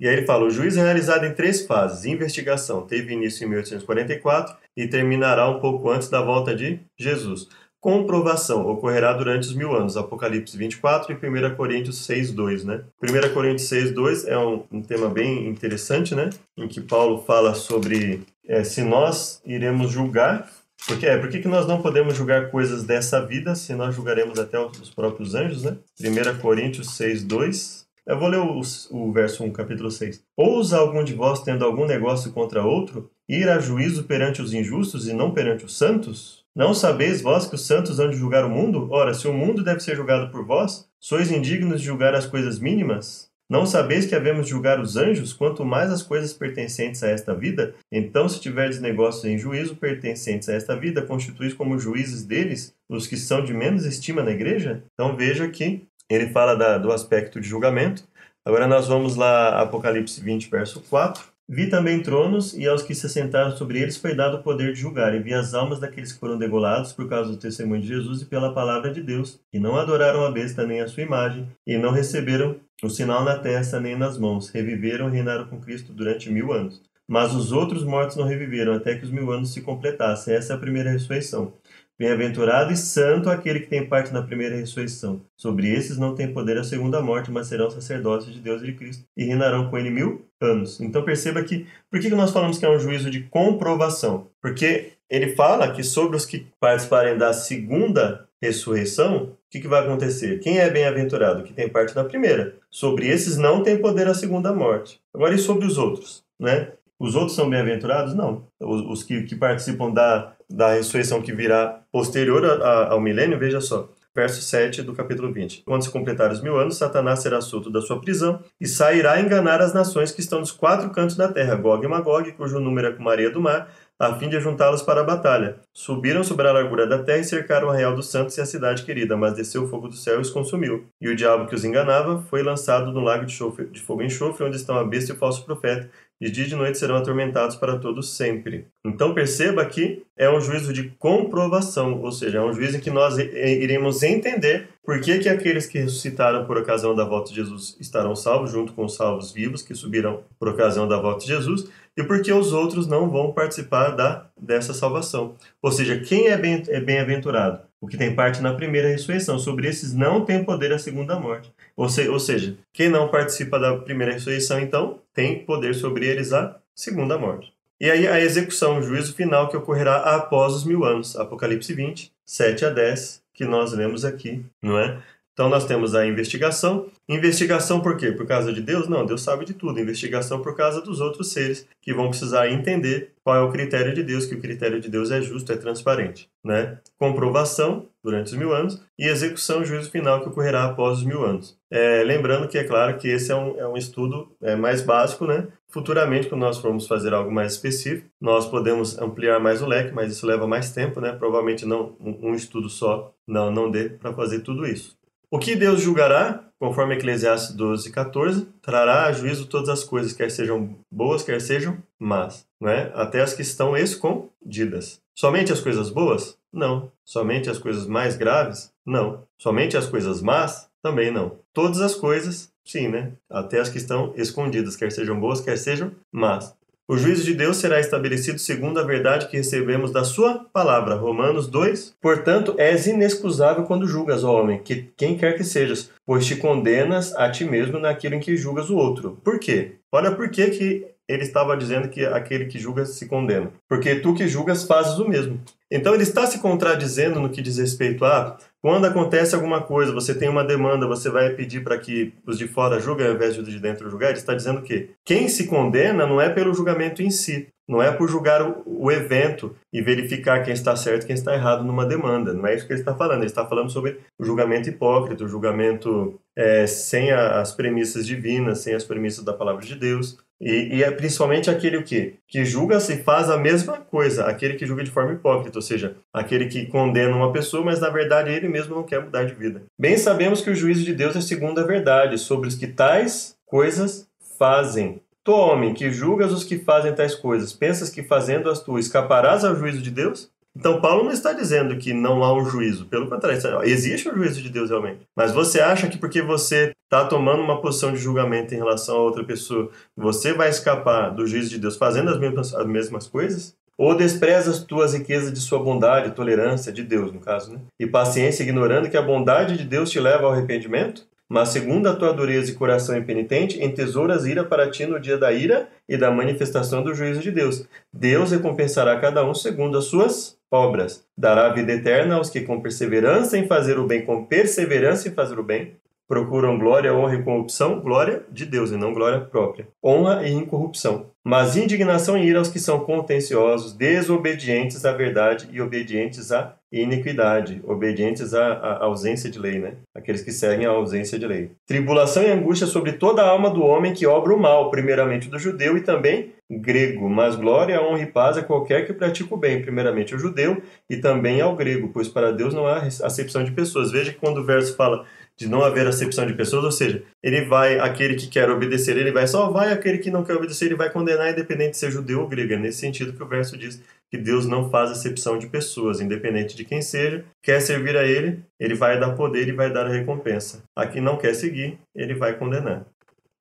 [0.00, 2.06] E aí ele fala: o juízo é realizado em três fases.
[2.06, 7.48] Investigação teve início em 1844 e terminará um pouco antes da volta de Jesus.
[7.78, 9.96] Comprovação ocorrerá durante os mil anos.
[9.96, 12.82] Apocalipse 24 e 1 Coríntios 6, 2, né?
[13.02, 16.30] 1 Coríntios 6, 2 é um, um tema bem interessante, né?
[16.56, 20.50] Em que Paulo fala sobre é, se nós iremos julgar
[20.86, 24.38] porque é, por que, que nós não podemos julgar coisas dessa vida se nós julgaremos
[24.38, 25.76] até os próprios anjos, né?
[26.00, 27.79] 1 Coríntios 6, 2.
[28.10, 30.24] Eu vou ler o, o verso 1, capítulo 6.
[30.36, 35.06] Ousa algum de vós, tendo algum negócio contra outro, ir a juízo perante os injustos
[35.06, 36.44] e não perante os santos?
[36.52, 38.88] Não sabeis vós que os santos hão de julgar o mundo?
[38.90, 42.58] Ora, se o mundo deve ser julgado por vós, sois indignos de julgar as coisas
[42.58, 43.30] mínimas?
[43.48, 47.32] Não sabeis que havemos de julgar os anjos, quanto mais as coisas pertencentes a esta
[47.32, 47.76] vida?
[47.92, 53.06] Então, se tiverdes negócios em juízo pertencentes a esta vida, constituís como juízes deles os
[53.06, 54.82] que são de menos estima na igreja?
[54.94, 58.02] Então veja que ele fala da, do aspecto de julgamento.
[58.44, 61.22] Agora nós vamos lá, Apocalipse 20, verso 4.
[61.52, 64.80] Vi também tronos, e aos que se assentaram sobre eles foi dado o poder de
[64.80, 68.22] julgar, e vi as almas daqueles que foram degolados por causa do testemunho de Jesus
[68.22, 71.76] e pela palavra de Deus, que não adoraram a besta nem a sua imagem, e
[71.76, 72.54] não receberam
[72.84, 76.80] o sinal na testa nem nas mãos, reviveram e reinaram com Cristo durante mil anos.
[77.08, 80.32] Mas os outros mortos não reviveram até que os mil anos se completassem.
[80.32, 81.52] Essa é a primeira ressurreição.
[82.00, 85.20] Bem-aventurado e santo aquele que tem parte na primeira ressurreição.
[85.36, 88.72] Sobre esses não tem poder a segunda morte, mas serão sacerdócios de Deus e de
[88.72, 90.80] Cristo e reinarão com ele mil anos.
[90.80, 94.28] Então perceba que, por que nós falamos que é um juízo de comprovação?
[94.40, 99.82] Porque ele fala que sobre os que participarem da segunda ressurreição, o que, que vai
[99.82, 100.40] acontecer?
[100.40, 101.42] Quem é bem-aventurado?
[101.42, 102.54] Que tem parte na primeira.
[102.70, 104.98] Sobre esses não tem poder a segunda morte.
[105.12, 106.24] Agora, e sobre os outros?
[106.38, 106.72] Né?
[107.00, 108.14] Os outros são bem-aventurados?
[108.14, 108.44] Não.
[108.60, 113.38] Os, os que, que, participam da, da ressurreição que virá posterior a, a, ao milênio,
[113.38, 113.88] veja só.
[114.14, 115.62] Verso 7 do capítulo 20.
[115.64, 119.20] Quando se completar os mil anos, Satanás será solto da sua prisão e sairá a
[119.20, 122.88] enganar as nações que estão dos quatro cantos da terra, Gog e Magog, cujo número
[122.88, 125.60] é como areia do mar, a fim de juntá-los para a batalha.
[125.72, 128.82] Subiram sobre a largura da terra e cercaram o arraial dos santos e a cidade
[128.82, 130.86] querida, mas desceu o fogo do céu e os consumiu.
[131.00, 134.56] E o diabo que os enganava foi lançado no lago de fogo e enxofre, onde
[134.56, 135.88] estão a besta e o falso profeta,
[136.20, 138.66] de dia e de noite serão atormentados para todos sempre.
[138.84, 142.90] Então perceba que é um juízo de comprovação, ou seja, é um juízo em que
[142.90, 147.76] nós iremos entender por que, que aqueles que ressuscitaram por ocasião da volta de Jesus
[147.80, 151.68] estarão salvos, junto com os salvos vivos que subiram por ocasião da volta de Jesus,
[151.96, 155.36] e por que os outros não vão participar da, dessa salvação.
[155.62, 157.69] Ou seja, quem é bem-aventurado?
[157.80, 159.38] O que tem parte na primeira ressurreição.
[159.38, 161.52] Sobre esses não tem poder a segunda morte.
[161.76, 166.32] Ou, se, ou seja, quem não participa da primeira ressurreição, então, tem poder sobre eles
[166.32, 167.52] a segunda morte.
[167.80, 171.16] E aí a execução, o juízo final que ocorrerá após os mil anos.
[171.16, 175.00] Apocalipse 20, 7 a 10, que nós lemos aqui, não é?
[175.40, 176.88] Então nós temos a investigação.
[177.08, 178.12] Investigação por quê?
[178.12, 178.88] Por causa de Deus?
[178.88, 179.80] Não, Deus sabe de tudo.
[179.80, 184.02] Investigação por causa dos outros seres que vão precisar entender qual é o critério de
[184.02, 186.28] Deus, que o critério de Deus é justo, é transparente.
[186.44, 186.78] Né?
[186.98, 191.58] Comprovação durante os mil anos e execução, juízo final que ocorrerá após os mil anos.
[191.70, 195.24] É, lembrando que é claro que esse é um, é um estudo é, mais básico,
[195.26, 195.48] né?
[195.68, 200.12] Futuramente, quando nós formos fazer algo mais específico, nós podemos ampliar mais o leque, mas
[200.12, 201.12] isso leva mais tempo, né?
[201.12, 204.99] Provavelmente não um, estudo só não não dê para fazer tudo isso.
[205.32, 210.28] O que Deus julgará, conforme Eclesiastes 12, 14, trará a juízo todas as coisas, quer
[210.28, 212.90] sejam boas, quer sejam más, né?
[212.96, 215.00] até as que estão escondidas.
[215.14, 216.36] Somente as coisas boas?
[216.52, 216.90] Não.
[217.04, 218.72] Somente as coisas mais graves?
[218.84, 219.22] Não.
[219.38, 220.68] Somente as coisas más?
[220.82, 221.38] Também não.
[221.52, 223.12] Todas as coisas, sim, né?
[223.30, 226.56] Até as que estão escondidas, quer sejam boas, quer sejam más.
[226.90, 230.96] O juízo de Deus será estabelecido segundo a verdade que recebemos da sua palavra.
[230.96, 231.94] Romanos 2.
[232.02, 237.14] Portanto, és inexcusável quando julgas, ó homem, que quem quer que sejas, pois te condenas
[237.14, 239.16] a ti mesmo naquilo em que julgas o outro.
[239.22, 239.76] Por quê?
[239.92, 243.52] Olha por que, que ele estava dizendo que aquele que julga se condena.
[243.68, 245.40] Porque tu que julgas fazes o mesmo.
[245.70, 250.14] Então ele está se contradizendo no que diz respeito a quando acontece alguma coisa, você
[250.14, 253.40] tem uma demanda, você vai pedir para que os de fora julguem ao invés de
[253.40, 257.02] os de dentro julgar, ele está dizendo que quem se condena não é pelo julgamento
[257.02, 261.06] em si, não é por julgar o, o evento e verificar quem está certo e
[261.06, 262.34] quem está errado numa demanda.
[262.34, 263.18] Não é isso que ele está falando.
[263.18, 268.58] Ele está falando sobre o julgamento hipócrita, o julgamento é, sem a, as premissas divinas,
[268.58, 270.18] sem as premissas da palavra de Deus.
[270.40, 272.14] E, e, é principalmente aquele o quê?
[272.26, 275.96] Que julga se faz a mesma coisa, aquele que julga de forma hipócrita, ou seja,
[276.12, 279.62] aquele que condena uma pessoa, mas na verdade ele mesmo não quer mudar de vida.
[279.78, 283.36] Bem sabemos que o juízo de Deus é segundo a verdade, sobre os que tais
[283.44, 285.02] coisas fazem.
[285.22, 289.54] Tu, homem, que julgas os que fazem tais coisas, pensas que fazendo-as tu escaparás ao
[289.54, 290.30] juízo de Deus?
[290.56, 292.86] Então, Paulo não está dizendo que não há um juízo.
[292.86, 295.06] Pelo contrário, existe um juízo de Deus realmente.
[295.16, 299.02] Mas você acha que porque você está tomando uma posição de julgamento em relação a
[299.02, 303.54] outra pessoa, você vai escapar do juízo de Deus fazendo as mesmas, as mesmas coisas?
[303.78, 307.60] Ou despreza as tuas riquezas de sua bondade, tolerância, de Deus, no caso, né?
[307.78, 311.06] E paciência, ignorando que a bondade de Deus te leva ao arrependimento?
[311.30, 315.32] Mas segundo a tua dureza e coração impenitente, entesouras ira para ti no dia da
[315.32, 317.68] ira e da manifestação do juízo de Deus.
[317.92, 321.06] Deus recompensará cada um segundo as suas obras.
[321.16, 325.38] Dará vida eterna aos que com perseverança em fazer o bem, com perseverança em fazer
[325.38, 325.76] o bem,
[326.08, 329.68] procuram glória, honra e corrupção, glória de Deus e não glória própria.
[329.80, 331.06] Honra e incorrupção.
[331.22, 337.60] Mas indignação e ira aos que são contenciosos, desobedientes à verdade e obedientes à iniquidade,
[337.64, 339.74] obedientes à, à, ausência de lei, né?
[339.94, 341.50] Aqueles que seguem a ausência de lei.
[341.66, 345.38] Tribulação e angústia sobre toda a alma do homem que obra o mal, primeiramente do
[345.38, 349.62] judeu e também grego, mas glória, honra e paz a qualquer que pratique o bem,
[349.62, 353.92] primeiramente ao judeu e também ao grego, pois para Deus não há acepção de pessoas.
[353.92, 355.04] Veja que quando o verso fala
[355.36, 359.12] de não haver acepção de pessoas, ou seja, ele vai, aquele que quer obedecer, ele
[359.12, 362.20] vai salvar, e aquele que não quer obedecer, ele vai condenar, independente de ser judeu
[362.20, 362.52] ou grego.
[362.52, 363.80] É nesse sentido que o verso diz
[364.10, 368.42] que Deus não faz acepção de pessoas, independente de quem seja, quer servir a ele,
[368.58, 370.62] ele vai dar poder e vai dar a recompensa.
[370.76, 372.86] A quem não quer seguir, ele vai condenar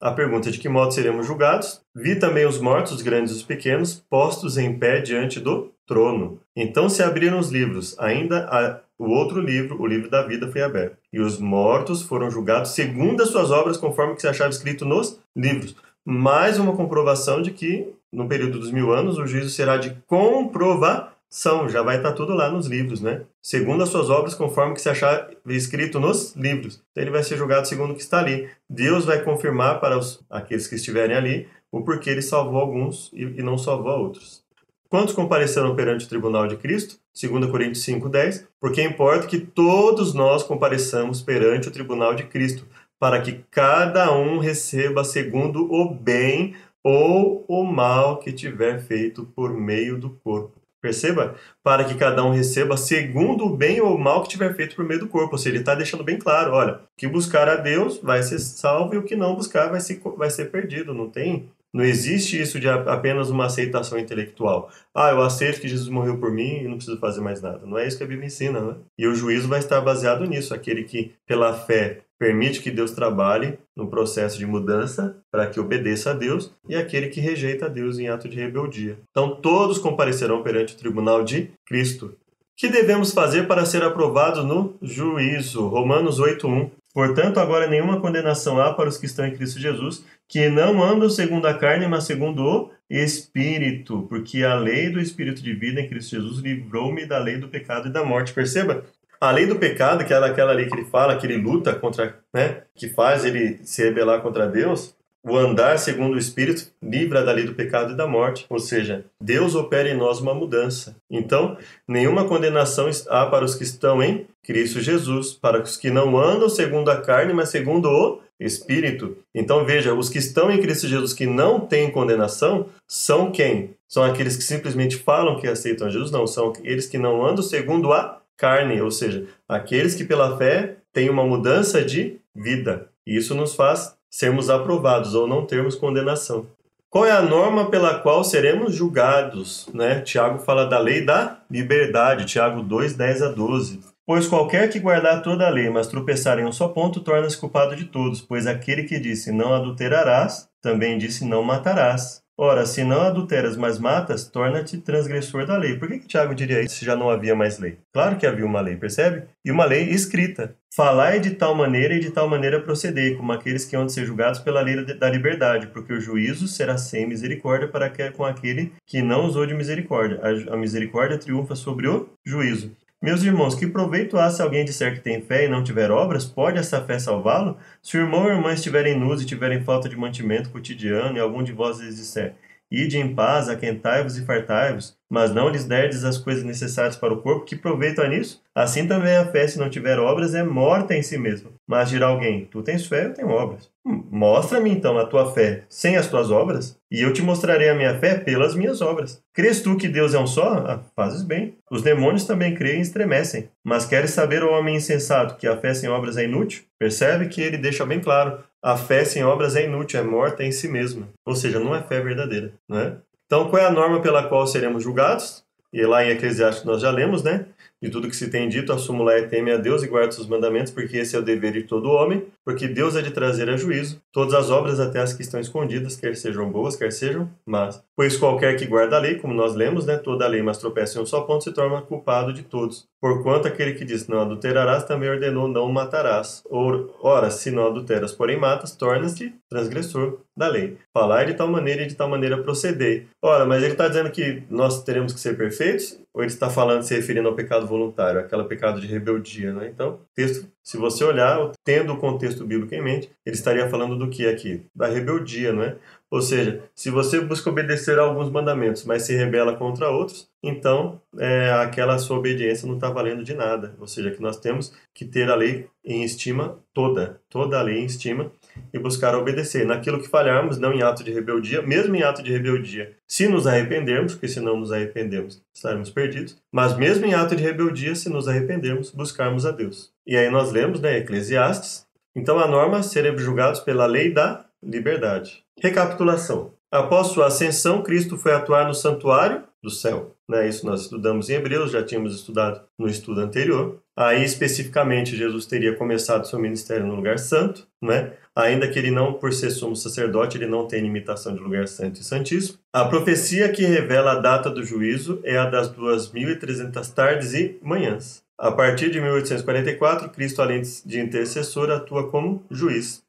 [0.02, 1.82] a pergunta de que modo seremos julgados.
[1.96, 6.40] Vi também os mortos, os grandes e os pequenos, postos em pé diante do trono.
[6.56, 10.62] Então se abriram os livros, ainda a, o outro livro, o livro da vida, foi
[10.62, 10.98] aberto.
[11.12, 15.20] E os mortos foram julgados segundo as suas obras, conforme que se achava escrito nos
[15.36, 15.76] livros.
[16.06, 21.16] Mais uma comprovação de que, no período dos mil anos, o juízo será de comprovar
[21.30, 23.22] são, já vai estar tudo lá nos livros, né?
[23.40, 26.82] Segundo as suas obras, conforme que se achar escrito nos livros.
[26.92, 28.50] Então ele vai ser julgado segundo o que está ali.
[28.68, 33.22] Deus vai confirmar para os, aqueles que estiverem ali o porquê ele salvou alguns e,
[33.22, 34.44] e não salvou outros.
[34.90, 36.98] Quantos compareceram perante o tribunal de Cristo?
[37.22, 38.48] 2 Coríntios 5,10.
[38.60, 42.66] Porque importa que todos nós compareçamos perante o tribunal de Cristo,
[43.00, 49.54] para que cada um receba segundo o bem ou o mal que tiver feito por
[49.54, 50.60] meio do corpo.
[50.82, 51.36] Perceba?
[51.62, 54.86] Para que cada um receba segundo o bem ou o mal que tiver feito por
[54.86, 55.34] meio do corpo.
[55.34, 58.96] Ou seja, ele está deixando bem claro: olha, que buscar a Deus vai ser salvo
[58.96, 60.94] e o que não buscar vai ser, vai ser perdido.
[60.94, 61.52] Não tem.
[61.72, 64.72] Não existe isso de apenas uma aceitação intelectual.
[64.94, 67.64] Ah, eu aceito que Jesus morreu por mim e não preciso fazer mais nada.
[67.64, 68.76] Não é isso que a Bíblia ensina, né?
[68.98, 70.54] E o juízo vai estar baseado nisso.
[70.54, 76.12] Aquele que, pela fé, permite que Deus trabalhe no processo de mudança para que obedeça
[76.12, 78.98] a Deus e aquele que rejeita a Deus em ato de rebeldia.
[79.10, 82.14] Então todos comparecerão perante o tribunal de Cristo.
[82.58, 85.66] Que devemos fazer para ser aprovados no juízo?
[85.70, 86.70] Romanos 8:1.
[86.94, 91.10] Portanto, agora nenhuma condenação há para os que estão em Cristo Jesus, que não andam
[91.10, 95.88] segundo a carne, mas segundo o Espírito, porque a lei do Espírito de vida em
[95.88, 98.34] Cristo Jesus livrou-me da lei do pecado e da morte.
[98.34, 98.84] Perceba,
[99.20, 102.20] a lei do pecado, que é aquela lei que ele fala, que ele luta contra,
[102.34, 107.32] né, que faz ele se rebelar contra Deus, o andar segundo o Espírito livra da
[107.32, 108.46] lei do pecado e da morte.
[108.50, 110.96] Ou seja, Deus opera em nós uma mudança.
[111.10, 116.18] Então, nenhuma condenação há para os que estão em Cristo Jesus, para os que não
[116.18, 119.18] andam segundo a carne, mas segundo o Espírito.
[119.36, 123.72] Então, veja, os que estão em Cristo Jesus que não têm condenação são quem?
[123.88, 126.12] São aqueles que simplesmente falam que aceitam Jesus?
[126.12, 130.78] Não, são aqueles que não andam segundo a carne, ou seja, aqueles que pela fé
[130.94, 132.88] têm uma mudança de vida.
[133.06, 136.48] E isso nos faz sermos aprovados ou não termos condenação.
[136.90, 139.70] Qual é a norma pela qual seremos julgados?
[139.72, 140.02] Né?
[140.02, 143.82] Tiago fala da lei da liberdade, Tiago 2, 10 a 12.
[144.08, 147.76] Pois qualquer que guardar toda a lei, mas tropeçar em um só ponto, torna-se culpado
[147.76, 152.24] de todos, pois aquele que disse não adulterarás, também disse não matarás.
[152.42, 155.78] Ora, se não adulteras, mas matas, torna-te transgressor da lei.
[155.78, 157.78] Por que, que Tiago diria isso se já não havia mais lei?
[157.92, 159.24] Claro que havia uma lei, percebe?
[159.44, 160.56] E uma lei escrita.
[160.74, 164.06] Falai de tal maneira e de tal maneira procedei, como aqueles que hão de ser
[164.06, 169.02] julgados pela lei da liberdade, porque o juízo será sem misericórdia para com aquele que
[169.02, 170.22] não usou de misericórdia.
[170.50, 172.72] A misericórdia triunfa sobre o juízo.
[173.02, 176.26] Meus irmãos, que proveito há se alguém disser que tem fé e não tiver obras?
[176.26, 177.58] Pode essa fé salvá-lo?
[177.82, 181.42] Se o irmão ou irmã estiverem nus e tiverem falta de mantimento cotidiano, e algum
[181.42, 182.36] de vós lhes disser,
[182.70, 187.22] Ide em paz, aquentai-vos e fartai-vos, mas não lhes derdes as coisas necessárias para o
[187.22, 188.44] corpo, que proveito há nisso?
[188.54, 191.52] Assim também a fé, se não tiver obras, é morta em si mesma.
[191.70, 193.70] Mas dirá alguém, tu tens fé, eu tenho obras.
[193.86, 197.76] Hum, Mostra-me então a tua fé sem as tuas obras, e eu te mostrarei a
[197.76, 199.22] minha fé pelas minhas obras.
[199.36, 200.66] Crês tu que Deus é um só?
[200.68, 201.54] Ah, fazes bem.
[201.70, 203.52] Os demônios também creem e estremecem.
[203.64, 206.64] Mas queres saber, o homem insensato, que a fé sem obras é inútil?
[206.80, 208.40] Percebe que ele deixa bem claro.
[208.64, 211.08] A fé sem obras é inútil, é morta em si mesma.
[211.24, 212.52] Ou seja, não é fé verdadeira.
[212.68, 212.94] Né?
[213.28, 215.44] Então, qual é a norma pela qual seremos julgados?
[215.72, 217.46] E lá em Eclesiastes nós já lemos, né?
[217.82, 220.28] De tudo que se tem dito, a súmula é teme a Deus e guarda seus
[220.28, 223.56] mandamentos, porque esse é o dever de todo homem, porque Deus é de trazer a
[223.56, 227.82] juízo todas as obras, até as que estão escondidas, quer sejam boas, quer sejam más.
[228.00, 230.98] Pois qualquer que guarda a lei, como nós lemos, né, toda a lei, mas tropeça
[230.98, 232.88] em um só ponto, se torna culpado de todos.
[233.02, 236.42] Porquanto aquele que diz não adulterarás, também ordenou não matarás.
[236.50, 240.78] Ora, se não adulteras, porém matas, tornas-te transgressor da lei.
[240.94, 243.08] Falar de tal maneira e de tal maneira proceder.
[243.22, 246.00] Ora, mas ele está dizendo que nós teremos que ser perfeitos?
[246.14, 249.70] ou ele está falando, se referindo ao pecado voluntário, aquele pecado de rebeldia, né?
[249.74, 254.10] Então, texto, se você olhar, tendo o contexto bíblico em mente, ele estaria falando do
[254.10, 254.66] que aqui?
[254.76, 255.78] Da rebeldia, não é?
[256.12, 261.00] Ou seja, se você busca obedecer a alguns mandamentos, mas se rebela contra outros, então
[261.20, 263.76] é, aquela sua obediência não está valendo de nada.
[263.80, 267.80] Ou seja, que nós temos que ter a lei em estima toda, toda a lei
[267.80, 268.32] em estima,
[268.74, 269.66] e buscar obedecer.
[269.66, 273.46] Naquilo que falharmos, não em ato de rebeldia, mesmo em ato de rebeldia, se nos
[273.46, 278.10] arrependermos, porque se não nos arrependermos, estaremos perdidos, mas mesmo em ato de rebeldia, se
[278.10, 279.92] nos arrependermos, buscarmos a Deus.
[280.08, 285.44] E aí nós lemos, né, Eclesiastes, então a norma seremos julgados pela lei da liberdade.
[285.62, 286.54] Recapitulação.
[286.72, 290.16] Após sua ascensão, Cristo foi atuar no santuário do céu.
[290.30, 290.48] Né?
[290.48, 293.80] Isso nós estudamos em Hebreus, já tínhamos estudado no estudo anterior.
[293.98, 298.14] Aí, especificamente, Jesus teria começado seu ministério no lugar santo, né?
[298.36, 302.00] ainda que ele não, por ser sumo sacerdote, ele não tenha imitação de lugar santo
[302.00, 302.60] e santíssimo.
[302.72, 308.24] A profecia que revela a data do juízo é a das 2.300 tardes e manhãs.
[308.38, 313.04] A partir de 1844, Cristo, além de intercessor, atua como juiz.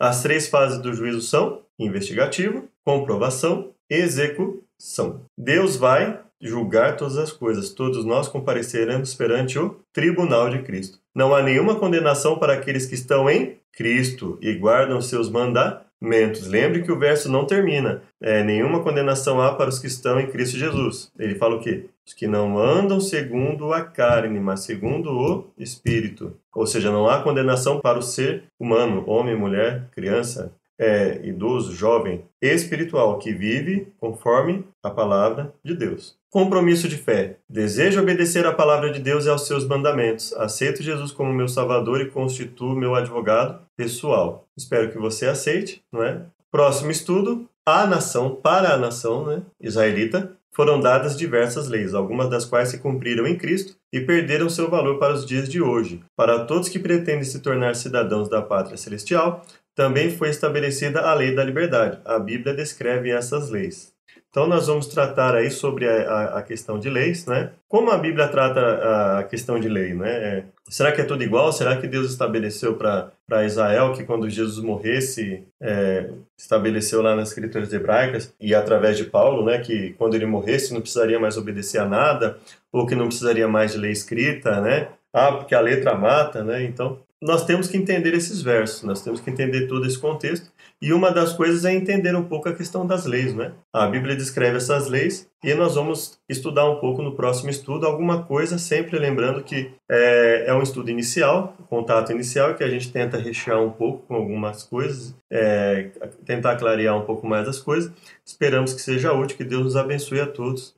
[0.00, 5.22] As três fases do juízo são investigativo, comprovação execução.
[5.36, 7.70] Deus vai julgar todas as coisas.
[7.70, 10.98] Todos nós compareceremos perante o tribunal de Cristo.
[11.14, 16.46] Não há nenhuma condenação para aqueles que estão em Cristo e guardam seus mandamentos.
[16.46, 18.02] Lembre que o verso não termina.
[18.20, 21.10] É, nenhuma condenação há para os que estão em Cristo Jesus.
[21.18, 21.86] Ele fala o quê?
[22.06, 26.36] Os que não andam segundo a carne, mas segundo o Espírito.
[26.54, 32.24] Ou seja, não há condenação para o ser humano, homem, mulher, criança, é, idoso, jovem,
[32.40, 36.16] espiritual, que vive conforme a palavra de Deus.
[36.30, 37.38] Compromisso de fé.
[37.48, 40.32] Desejo obedecer à palavra de Deus e aos seus mandamentos.
[40.34, 44.46] Aceito Jesus como meu Salvador e constituo meu advogado pessoal.
[44.56, 46.22] Espero que você aceite, não é?
[46.50, 52.44] Próximo estudo: a nação, para a nação né, israelita, foram dadas diversas leis, algumas das
[52.44, 56.02] quais se cumpriram em Cristo e perderam seu valor para os dias de hoje.
[56.16, 59.44] Para todos que pretendem se tornar cidadãos da pátria celestial,
[59.78, 62.00] também foi estabelecida a lei da liberdade.
[62.04, 63.94] A Bíblia descreve essas leis.
[64.28, 67.52] Então nós vamos tratar aí sobre a, a, questão de leis, né?
[67.68, 70.10] Como a Bíblia trata a questão de lei, né?
[70.10, 71.52] É, será que é tudo igual?
[71.52, 77.72] Será que Deus estabeleceu para Israel que quando Jesus morresse, é, estabeleceu lá nas escrituras
[77.72, 79.58] hebraicas e através de Paulo, né?
[79.58, 82.36] Que quando ele morresse não precisaria mais obedecer a nada
[82.72, 84.88] ou que não precisaria mais de lei escrita, né?
[85.12, 86.64] Ah, porque a letra mata, né?
[86.64, 90.50] Então nós temos que entender esses versos, nós temos que entender todo esse contexto.
[90.80, 93.52] E uma das coisas é entender um pouco a questão das leis, né?
[93.72, 98.22] A Bíblia descreve essas leis e nós vamos estudar um pouco no próximo estudo alguma
[98.22, 103.18] coisa, sempre lembrando que é, é um estudo inicial, contato inicial, que a gente tenta
[103.18, 105.90] rechear um pouco com algumas coisas, é,
[106.24, 107.90] tentar clarear um pouco mais as coisas.
[108.24, 110.77] Esperamos que seja útil, que Deus nos abençoe a todos